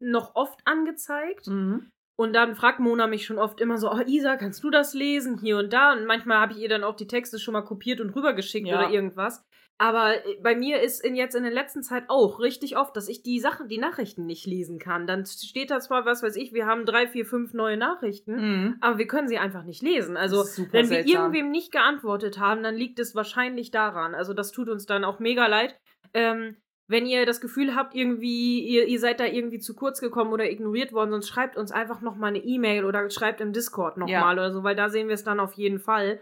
noch 0.00 0.34
oft 0.34 0.60
angezeigt. 0.64 1.46
Mhm. 1.48 1.90
Und 2.16 2.32
dann 2.32 2.54
fragt 2.54 2.78
Mona 2.78 3.06
mich 3.08 3.26
schon 3.26 3.38
oft 3.38 3.60
immer 3.60 3.76
so, 3.76 3.90
oh 3.90 4.00
Isa, 4.06 4.36
kannst 4.36 4.62
du 4.62 4.70
das 4.70 4.94
lesen 4.94 5.36
hier 5.38 5.58
und 5.58 5.72
da? 5.72 5.92
Und 5.92 6.06
manchmal 6.06 6.38
habe 6.38 6.52
ich 6.52 6.58
ihr 6.60 6.68
dann 6.68 6.84
auch 6.84 6.94
die 6.94 7.08
Texte 7.08 7.38
schon 7.38 7.52
mal 7.54 7.62
kopiert 7.62 8.00
und 8.00 8.14
rübergeschickt 8.14 8.68
Ja. 8.68 8.78
oder 8.78 8.90
irgendwas. 8.90 9.44
Aber 9.78 10.14
äh, 10.24 10.36
bei 10.40 10.54
mir 10.54 10.80
ist 10.80 11.04
in 11.04 11.16
jetzt 11.16 11.34
in 11.34 11.42
der 11.42 11.50
letzten 11.52 11.82
Zeit 11.82 12.04
auch 12.06 12.38
richtig 12.38 12.76
oft, 12.76 12.96
dass 12.96 13.08
ich 13.08 13.24
die 13.24 13.40
Sachen, 13.40 13.66
die 13.66 13.78
Nachrichten 13.78 14.24
nicht 14.26 14.46
lesen 14.46 14.78
kann. 14.78 15.08
Dann 15.08 15.26
steht 15.26 15.72
da 15.72 15.80
zwar, 15.80 16.04
was 16.06 16.22
weiß 16.22 16.36
ich, 16.36 16.52
wir 16.52 16.66
haben 16.66 16.84
drei, 16.86 17.08
vier, 17.08 17.26
fünf 17.26 17.52
neue 17.54 17.76
Nachrichten, 17.76 18.36
Mhm. 18.36 18.76
aber 18.80 18.98
wir 18.98 19.08
können 19.08 19.26
sie 19.26 19.38
einfach 19.38 19.64
nicht 19.64 19.82
lesen. 19.82 20.16
Also 20.16 20.44
wenn 20.70 20.82
wir 20.90 20.98
seltsam. 20.98 21.12
irgendwem 21.16 21.50
nicht 21.50 21.72
geantwortet 21.72 22.38
haben, 22.38 22.62
dann 22.62 22.76
liegt 22.76 23.00
es 23.00 23.16
wahrscheinlich 23.16 23.72
daran. 23.72 24.14
Also 24.14 24.32
das 24.32 24.52
tut 24.52 24.68
uns 24.68 24.86
dann 24.86 25.02
auch 25.04 25.18
mega 25.18 25.48
leid. 25.48 25.76
Ähm, 26.12 26.56
wenn 26.86 27.06
ihr 27.06 27.24
das 27.26 27.40
Gefühl 27.40 27.74
habt, 27.74 27.94
irgendwie, 27.94 28.60
ihr, 28.60 28.86
ihr 28.86 29.00
seid 29.00 29.18
da 29.20 29.24
irgendwie 29.26 29.58
zu 29.58 29.74
kurz 29.74 30.00
gekommen 30.00 30.32
oder 30.32 30.50
ignoriert 30.50 30.92
worden, 30.92 31.10
sonst 31.10 31.28
schreibt 31.28 31.56
uns 31.56 31.72
einfach 31.72 32.00
nochmal 32.02 32.30
eine 32.30 32.44
E-Mail 32.44 32.84
oder 32.84 33.08
schreibt 33.10 33.40
im 33.40 33.52
Discord 33.52 33.96
nochmal 33.96 34.12
Ja. 34.12 34.32
oder 34.32 34.52
so, 34.52 34.62
weil 34.64 34.76
da 34.76 34.88
sehen 34.90 35.08
wir 35.08 35.14
es 35.14 35.24
dann 35.24 35.40
auf 35.40 35.54
jeden 35.54 35.78
Fall. 35.78 36.20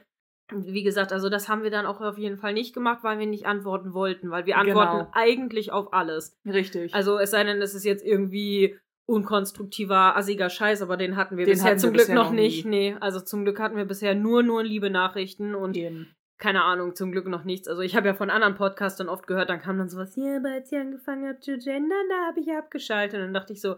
Wie 0.55 0.83
gesagt, 0.83 1.13
also 1.13 1.29
das 1.31 1.49
haben 1.49 1.63
wir 1.63 1.71
dann 1.71 1.87
auch 1.87 2.01
auf 2.01 2.19
jeden 2.19 2.37
Fall 2.37 2.53
nicht 2.53 2.75
gemacht, 2.75 2.99
weil 3.03 3.19
wir 3.19 3.27
nicht 3.27 3.47
antworten 3.47 3.95
wollten, 3.95 4.31
weil 4.31 4.45
wir 4.47 4.59
antworten 4.59 4.99
Genau. 4.99 5.11
eigentlich 5.13 5.73
auf 5.73 5.93
alles. 5.95 6.37
Richtig. 6.45 6.95
Also 6.95 7.19
es 7.19 7.31
sei 7.31 7.43
denn, 7.45 7.63
es 7.63 7.75
ist 7.75 7.85
jetzt 7.85 8.05
irgendwie 8.05 8.77
unkonstruktiver, 9.07 10.17
assiger 10.17 10.51
Scheiß, 10.51 10.83
aber 10.83 10.97
den 10.97 11.17
hatten 11.17 11.37
wir 11.37 11.45
Den 11.47 11.53
bisher 11.55 11.71
hatten 11.71 11.79
zum 11.81 11.89
wir 11.91 11.95
Glück 11.95 12.03
bisher 12.07 12.15
noch 12.15 12.27
noch 12.27 12.33
nicht. 12.33 12.67
Nee, 12.67 12.97
also 13.01 13.21
zum 13.21 13.45
Glück 13.45 13.59
hatten 13.61 13.77
wir 13.77 13.85
bisher 13.85 14.15
nur, 14.15 14.43
nur 14.43 14.63
liebe 14.63 14.91
Nachrichten 14.91 15.55
und 15.55 15.77
Eben. 15.77 16.15
Keine 16.43 16.65
Ahnung, 16.65 16.97
zum 16.97 17.13
Glück 17.13 17.29
noch 17.29 17.45
nichts. 17.45 17.69
Also 17.69 17.83
ich 17.83 17.95
habe 17.95 18.09
ja 18.09 18.15
von 18.15 18.29
anderen 18.29 18.57
Podcastern 18.57 19.09
oft 19.09 19.29
gehört, 19.29 19.49
dann 19.49 19.61
kam 19.61 19.79
dann 19.79 19.89
sowas, 19.89 20.17
ja, 20.17 20.39
aber 20.39 20.51
als 20.51 20.73
ihr 20.73 20.81
angefangen 20.81 21.29
habt 21.29 21.45
zu 21.45 21.57
gendern, 21.57 22.09
da 22.11 22.27
habe 22.27 22.41
ich 22.41 22.47
ja 22.47 22.59
abgeschaltet. 22.59 23.21
Und 23.21 23.27
dann 23.27 23.35
dachte 23.35 23.53
ich 23.53 23.61
so, 23.61 23.77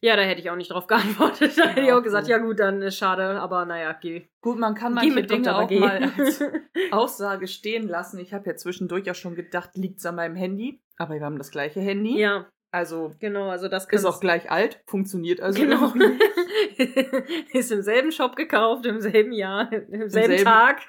ja, 0.00 0.16
da 0.16 0.22
hätte 0.22 0.40
ich 0.40 0.48
auch 0.48 0.56
nicht 0.56 0.70
drauf 0.70 0.86
geantwortet. 0.88 1.58
Da 1.58 1.68
hätte 1.68 1.82
ich 1.82 1.92
auch 1.92 2.02
gesagt, 2.02 2.26
ja 2.26 2.38
gut, 2.38 2.58
dann 2.58 2.80
ist 2.80 2.96
schade, 2.96 3.38
aber 3.38 3.66
naja, 3.66 3.92
geh. 4.00 4.28
Gut, 4.40 4.58
man 4.58 4.74
kann 4.74 4.94
manche 4.94 5.12
mit 5.14 5.30
Dinge 5.30 5.54
auch 5.54 5.68
Geh. 5.68 5.78
mal 5.80 6.10
als 6.16 6.42
Aussage 6.90 7.48
stehen 7.48 7.86
lassen. 7.86 8.18
Ich 8.18 8.32
habe 8.32 8.48
ja 8.48 8.56
zwischendurch 8.56 9.10
auch 9.10 9.14
schon 9.14 9.34
gedacht, 9.34 9.76
liegt's 9.76 10.06
an 10.06 10.14
meinem 10.14 10.36
Handy. 10.36 10.80
Aber 10.96 11.14
wir 11.14 11.20
haben 11.20 11.36
das 11.36 11.50
gleiche 11.50 11.80
Handy. 11.80 12.18
ja, 12.18 12.46
Also 12.74 13.12
genau, 13.20 13.50
also 13.50 13.68
das 13.68 13.86
ist 13.88 14.04
auch 14.04 14.18
gleich 14.18 14.50
alt, 14.50 14.80
funktioniert 14.86 15.40
also 15.40 15.60
Genau. 15.62 15.92
ist 17.52 17.70
im 17.70 17.82
selben 17.82 18.10
Shop 18.10 18.34
gekauft, 18.34 18.84
im 18.86 19.00
selben 19.00 19.30
Jahr, 19.32 19.72
im 19.72 20.08
selben, 20.08 20.10
selben- 20.10 20.44
Tag. 20.44 20.80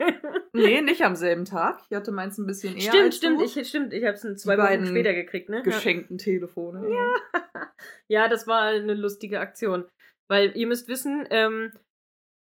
Nee, 0.54 0.82
nicht 0.82 1.04
am 1.04 1.16
selben 1.16 1.46
Tag. 1.46 1.82
Ich 1.90 1.96
hatte 1.96 2.12
meins 2.12 2.40
ein 2.40 2.48
bisschen 2.48 2.76
eher 2.76 2.92
stimmt, 2.92 3.14
stimmt, 3.14 3.42
ich, 3.44 3.68
stimmt, 3.70 3.94
ich 3.94 4.04
habe 4.04 4.14
es 4.16 4.22
zwei 4.42 4.58
Wochen 4.58 4.88
später 4.88 5.14
gekriegt, 5.14 5.50
ne? 5.50 5.58
Ja. 5.58 5.62
geschenkten 5.64 6.18
Telefone. 6.18 6.90
Ja. 6.90 7.14
Ja, 8.08 8.28
das 8.30 8.48
war 8.48 8.62
eine 8.64 8.94
lustige 8.94 9.40
Aktion. 9.40 9.86
Weil 10.28 10.56
ihr 10.56 10.66
müsst 10.68 10.88
wissen, 10.88 11.28
ähm, 11.30 11.72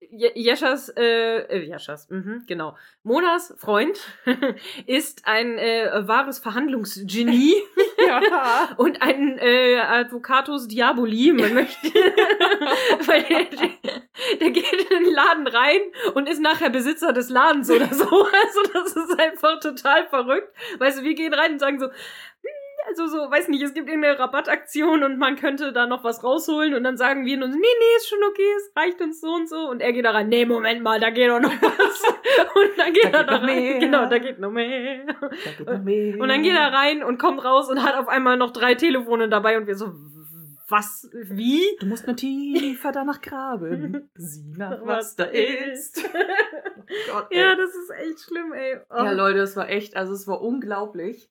Je- 0.00 0.32
Jeschas, 0.34 0.88
äh, 0.96 1.38
äh, 1.48 1.64
Jeschas, 1.66 2.08
mhm, 2.10 2.44
genau. 2.46 2.76
Monas 3.02 3.54
Freund 3.58 3.98
ist 4.86 5.22
ein 5.26 5.58
äh, 5.58 5.90
wahres 6.06 6.38
Verhandlungsgenie 6.38 7.54
ja. 8.22 8.68
und 8.76 9.02
ein 9.02 9.38
äh, 9.38 9.76
Advocatus 9.76 10.68
Diaboli, 10.68 11.32
man 11.32 11.54
möchte. 11.54 11.88
Weil 13.06 13.22
der, 13.22 13.44
der, 13.44 13.70
der 14.40 14.50
geht 14.50 14.72
in 14.72 15.04
den 15.04 15.12
Laden 15.12 15.46
rein 15.46 15.80
und 16.14 16.28
ist 16.28 16.40
nachher 16.40 16.70
Besitzer 16.70 17.12
des 17.12 17.28
Ladens 17.28 17.70
oder 17.70 17.92
so. 17.92 18.04
Also 18.04 18.60
das 18.72 18.96
ist 18.96 19.18
einfach 19.18 19.60
total 19.60 20.06
verrückt. 20.08 20.54
Weißt 20.78 20.98
du, 20.98 21.02
wir 21.02 21.14
gehen 21.14 21.34
rein 21.34 21.52
und 21.52 21.58
sagen 21.58 21.78
so, 21.78 21.88
also 22.86 23.06
so, 23.06 23.16
weiß 23.30 23.48
nicht, 23.48 23.62
es 23.62 23.74
gibt 23.74 23.88
irgendeine 23.88 24.18
Rabattaktion 24.18 25.02
und 25.02 25.18
man 25.18 25.36
könnte 25.36 25.72
da 25.72 25.86
noch 25.86 26.04
was 26.04 26.22
rausholen 26.22 26.74
und 26.74 26.84
dann 26.84 26.96
sagen 26.96 27.24
wir 27.24 27.36
uns, 27.42 27.54
nee, 27.54 27.60
nee, 27.60 27.96
ist 27.96 28.08
schon 28.08 28.22
okay, 28.28 28.48
es 28.56 28.72
reicht 28.76 29.00
uns 29.00 29.20
so 29.20 29.28
und 29.34 29.48
so 29.48 29.68
und 29.68 29.80
er 29.80 29.92
geht 29.92 30.04
da 30.04 30.12
rein, 30.12 30.28
nee, 30.28 30.44
Moment 30.44 30.82
mal, 30.82 31.00
da 31.00 31.10
geht 31.10 31.28
doch 31.28 31.40
noch 31.40 31.50
was 31.62 32.02
und 32.54 32.78
dann 32.78 32.92
geht 32.92 33.04
Da 33.12 33.18
er 33.18 33.24
da 33.24 33.32
noch 33.38 33.46
rein, 33.48 33.62
mehr. 33.62 33.78
genau, 33.78 34.06
da 34.08 34.18
geht 34.18 34.38
noch 34.38 34.50
mehr 34.50 35.04
Da 35.06 35.28
geht 35.56 35.66
noch 35.66 35.82
mehr. 35.82 36.20
und 36.20 36.28
dann 36.28 36.42
geht 36.42 36.54
er 36.56 36.72
rein 36.72 37.02
und 37.02 37.18
kommt 37.18 37.44
raus 37.44 37.68
und 37.70 37.82
hat 37.82 37.94
auf 37.96 38.08
einmal 38.08 38.36
noch 38.36 38.52
drei 38.52 38.74
Telefone 38.74 39.28
dabei 39.28 39.56
und 39.58 39.66
wir 39.66 39.74
so, 39.76 39.92
was, 40.68 41.08
wie? 41.12 41.62
Du 41.78 41.86
musst 41.86 42.08
nur 42.08 42.16
tiefer 42.16 42.90
danach 42.90 43.20
graben. 43.20 44.10
Sieh 44.16 44.52
nach, 44.56 44.78
was 44.84 45.14
da 45.16 45.24
ist. 45.24 46.02
Oh 46.88 47.14
Gott. 47.14 47.26
Ja, 47.34 47.56
das 47.56 47.70
ist 47.74 47.90
echt 47.90 48.20
schlimm, 48.20 48.52
ey. 48.52 48.76
Oh. 48.90 48.94
Ja, 49.02 49.10
Leute, 49.10 49.40
es 49.40 49.56
war 49.56 49.68
echt, 49.68 49.96
also 49.96 50.12
es 50.12 50.28
war 50.28 50.40
unglaublich. 50.40 51.28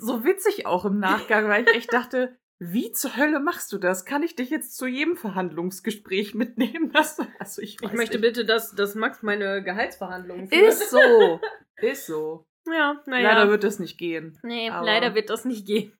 So 0.00 0.24
witzig 0.24 0.66
auch 0.66 0.84
im 0.84 0.98
Nachgang, 0.98 1.48
weil 1.48 1.64
ich 1.68 1.74
echt 1.74 1.92
dachte, 1.92 2.36
wie 2.58 2.92
zur 2.92 3.16
Hölle 3.16 3.40
machst 3.40 3.72
du 3.72 3.78
das? 3.78 4.04
Kann 4.04 4.22
ich 4.22 4.36
dich 4.36 4.50
jetzt 4.50 4.76
zu 4.76 4.86
jedem 4.86 5.16
Verhandlungsgespräch 5.16 6.34
mitnehmen? 6.34 6.90
Das, 6.94 7.18
also 7.38 7.62
ich, 7.62 7.76
ich 7.82 7.92
möchte 7.92 8.18
nicht. 8.18 8.22
bitte, 8.26 8.44
dass, 8.44 8.74
dass 8.74 8.94
Max 8.94 9.22
meine 9.22 9.62
Gehaltsverhandlungen 9.62 10.48
führt. 10.48 10.68
Ist 10.68 10.90
so. 10.90 11.40
Ist 11.80 12.06
so. 12.06 12.46
Ja, 12.66 13.00
naja. 13.06 13.28
Leider 13.32 13.50
wird 13.50 13.64
das 13.64 13.78
nicht 13.78 13.96
gehen. 13.98 14.38
nee, 14.42 14.68
aber- 14.70 14.84
leider 14.84 15.14
wird 15.14 15.30
das 15.30 15.44
nicht 15.46 15.66
gehen. 15.66 15.96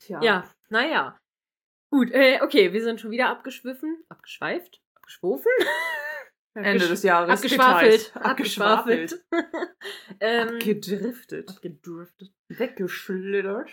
Tja. 0.00 0.20
Ja, 0.22 0.44
naja. 0.68 1.18
Gut, 1.90 2.10
äh, 2.10 2.40
okay, 2.42 2.72
wir 2.72 2.82
sind 2.82 3.00
schon 3.00 3.10
wieder 3.10 3.28
abgeschwiffen. 3.28 4.02
Abgeschweift? 4.08 4.80
Abgeschwofen? 4.96 5.50
Ende 6.54 6.88
des 6.88 7.02
Jahres. 7.02 7.30
Abgeschwafelt. 7.30 8.06
Details. 8.06 8.16
Abgeschwafelt. 8.16 9.24
ähm, 10.20 10.48
Abgedriftet. 10.48 11.48
abgedriftet. 11.48 12.32
Weggeschlittert. 12.48 13.70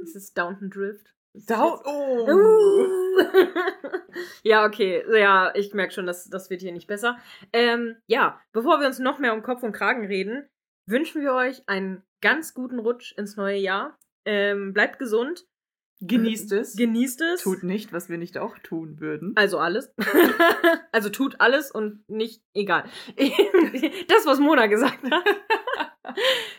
Das 0.00 0.14
ist 0.14 0.36
Downton 0.36 0.70
Drift. 0.70 1.14
Down. 1.34 1.80
Oh. 1.84 2.28
Uh. 2.28 3.22
ja, 4.42 4.64
okay. 4.64 5.04
Ja, 5.12 5.52
ich 5.54 5.74
merke 5.74 5.92
schon, 5.92 6.06
dass 6.06 6.28
das 6.28 6.50
wird 6.50 6.60
hier 6.60 6.72
nicht 6.72 6.86
besser. 6.86 7.18
Ähm, 7.52 7.96
ja, 8.06 8.40
bevor 8.52 8.80
wir 8.80 8.86
uns 8.86 8.98
noch 8.98 9.18
mehr 9.18 9.34
um 9.34 9.42
Kopf 9.42 9.62
und 9.62 9.72
Kragen 9.72 10.06
reden, 10.06 10.48
wünschen 10.86 11.22
wir 11.22 11.32
euch 11.32 11.68
einen 11.68 12.02
ganz 12.20 12.54
guten 12.54 12.78
Rutsch 12.78 13.12
ins 13.16 13.36
neue 13.36 13.58
Jahr. 13.58 13.98
Ähm, 14.24 14.72
bleibt 14.72 14.98
gesund. 14.98 15.44
Genießt 16.06 16.52
es. 16.52 16.76
Genießt 16.76 17.20
es. 17.22 17.42
Tut 17.42 17.62
nicht, 17.62 17.92
was 17.92 18.08
wir 18.08 18.18
nicht 18.18 18.38
auch 18.38 18.58
tun 18.58 19.00
würden. 19.00 19.32
Also 19.36 19.58
alles. 19.58 19.94
also 20.92 21.08
tut 21.08 21.40
alles 21.40 21.70
und 21.70 22.08
nicht 22.08 22.42
egal. 22.54 22.84
das, 23.16 24.26
was 24.26 24.40
Mona 24.40 24.66
gesagt 24.66 24.98
hat. 25.10 25.24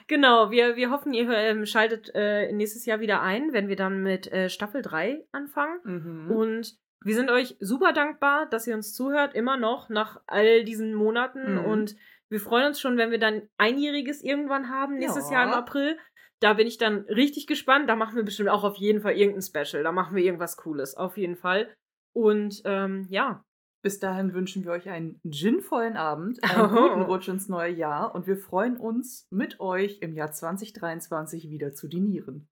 genau, 0.08 0.52
wir, 0.52 0.76
wir 0.76 0.90
hoffen, 0.90 1.14
ihr 1.14 1.30
ähm, 1.30 1.66
schaltet 1.66 2.12
äh, 2.14 2.52
nächstes 2.52 2.86
Jahr 2.86 3.00
wieder 3.00 3.22
ein, 3.22 3.54
wenn 3.54 3.68
wir 3.68 3.76
dann 3.76 4.02
mit 4.02 4.32
äh, 4.32 4.50
Staffel 4.50 4.82
3 4.82 5.26
anfangen. 5.32 5.80
Mhm. 5.84 6.32
Und 6.32 6.78
wir 7.02 7.16
sind 7.16 7.30
euch 7.30 7.56
super 7.60 7.94
dankbar, 7.94 8.48
dass 8.48 8.66
ihr 8.68 8.76
uns 8.76 8.94
zuhört, 8.94 9.36
immer 9.36 9.58
noch 9.58 9.90
nach 9.90 10.22
all 10.28 10.64
diesen 10.64 10.94
Monaten. 10.96 11.60
Mhm. 11.60 11.66
Und 11.66 11.96
wir 12.30 12.40
freuen 12.40 12.68
uns 12.68 12.80
schon, 12.80 12.98
wenn 12.98 13.12
wir 13.12 13.20
dann 13.20 13.44
einjähriges 13.58 14.24
irgendwann 14.24 14.70
haben, 14.70 14.98
nächstes 14.98 15.30
Ja. 15.30 15.38
Jahr 15.38 15.48
im 15.48 15.54
April. 15.54 15.98
Da 16.42 16.54
bin 16.54 16.68
ich 16.68 16.78
dann 16.78 17.00
richtig 17.10 17.48
gespannt. 17.48 17.90
Da 17.90 17.96
machen 17.96 18.16
wir 18.16 18.24
bestimmt 18.24 18.50
auch 18.50 18.64
auf 18.64 18.78
jeden 18.78 19.02
Fall 19.02 19.14
irgendein 19.14 19.42
Special. 19.42 19.84
Da 19.84 19.92
machen 19.92 20.16
wir 20.16 20.24
irgendwas 20.24 20.58
Cooles, 20.58 20.96
auf 20.96 21.18
jeden 21.18 21.36
Fall. 21.38 21.74
Und 22.14 22.62
ähm, 22.66 23.08
ja, 23.10 23.44
Bis 23.84 24.00
dahin 24.00 24.34
wünschen 24.34 24.64
wir 24.66 24.72
euch 24.72 24.90
einen 24.90 25.20
ginvollen 25.24 25.96
Abend, 25.96 26.40
Oh. 26.44 26.48
einen 26.60 26.70
guten 26.76 27.02
Rutsch 27.04 27.28
ins 27.28 27.48
neue 27.50 27.72
Jahr 27.72 28.16
und 28.16 28.26
wir 28.26 28.38
freuen 28.38 28.78
uns, 28.78 29.28
mit 29.30 29.60
euch 29.60 30.00
im 30.02 30.14
Jahr 30.16 30.32
2023 30.32 31.50
wieder 31.52 31.74
zu 31.74 31.88
dinieren. 31.88 32.48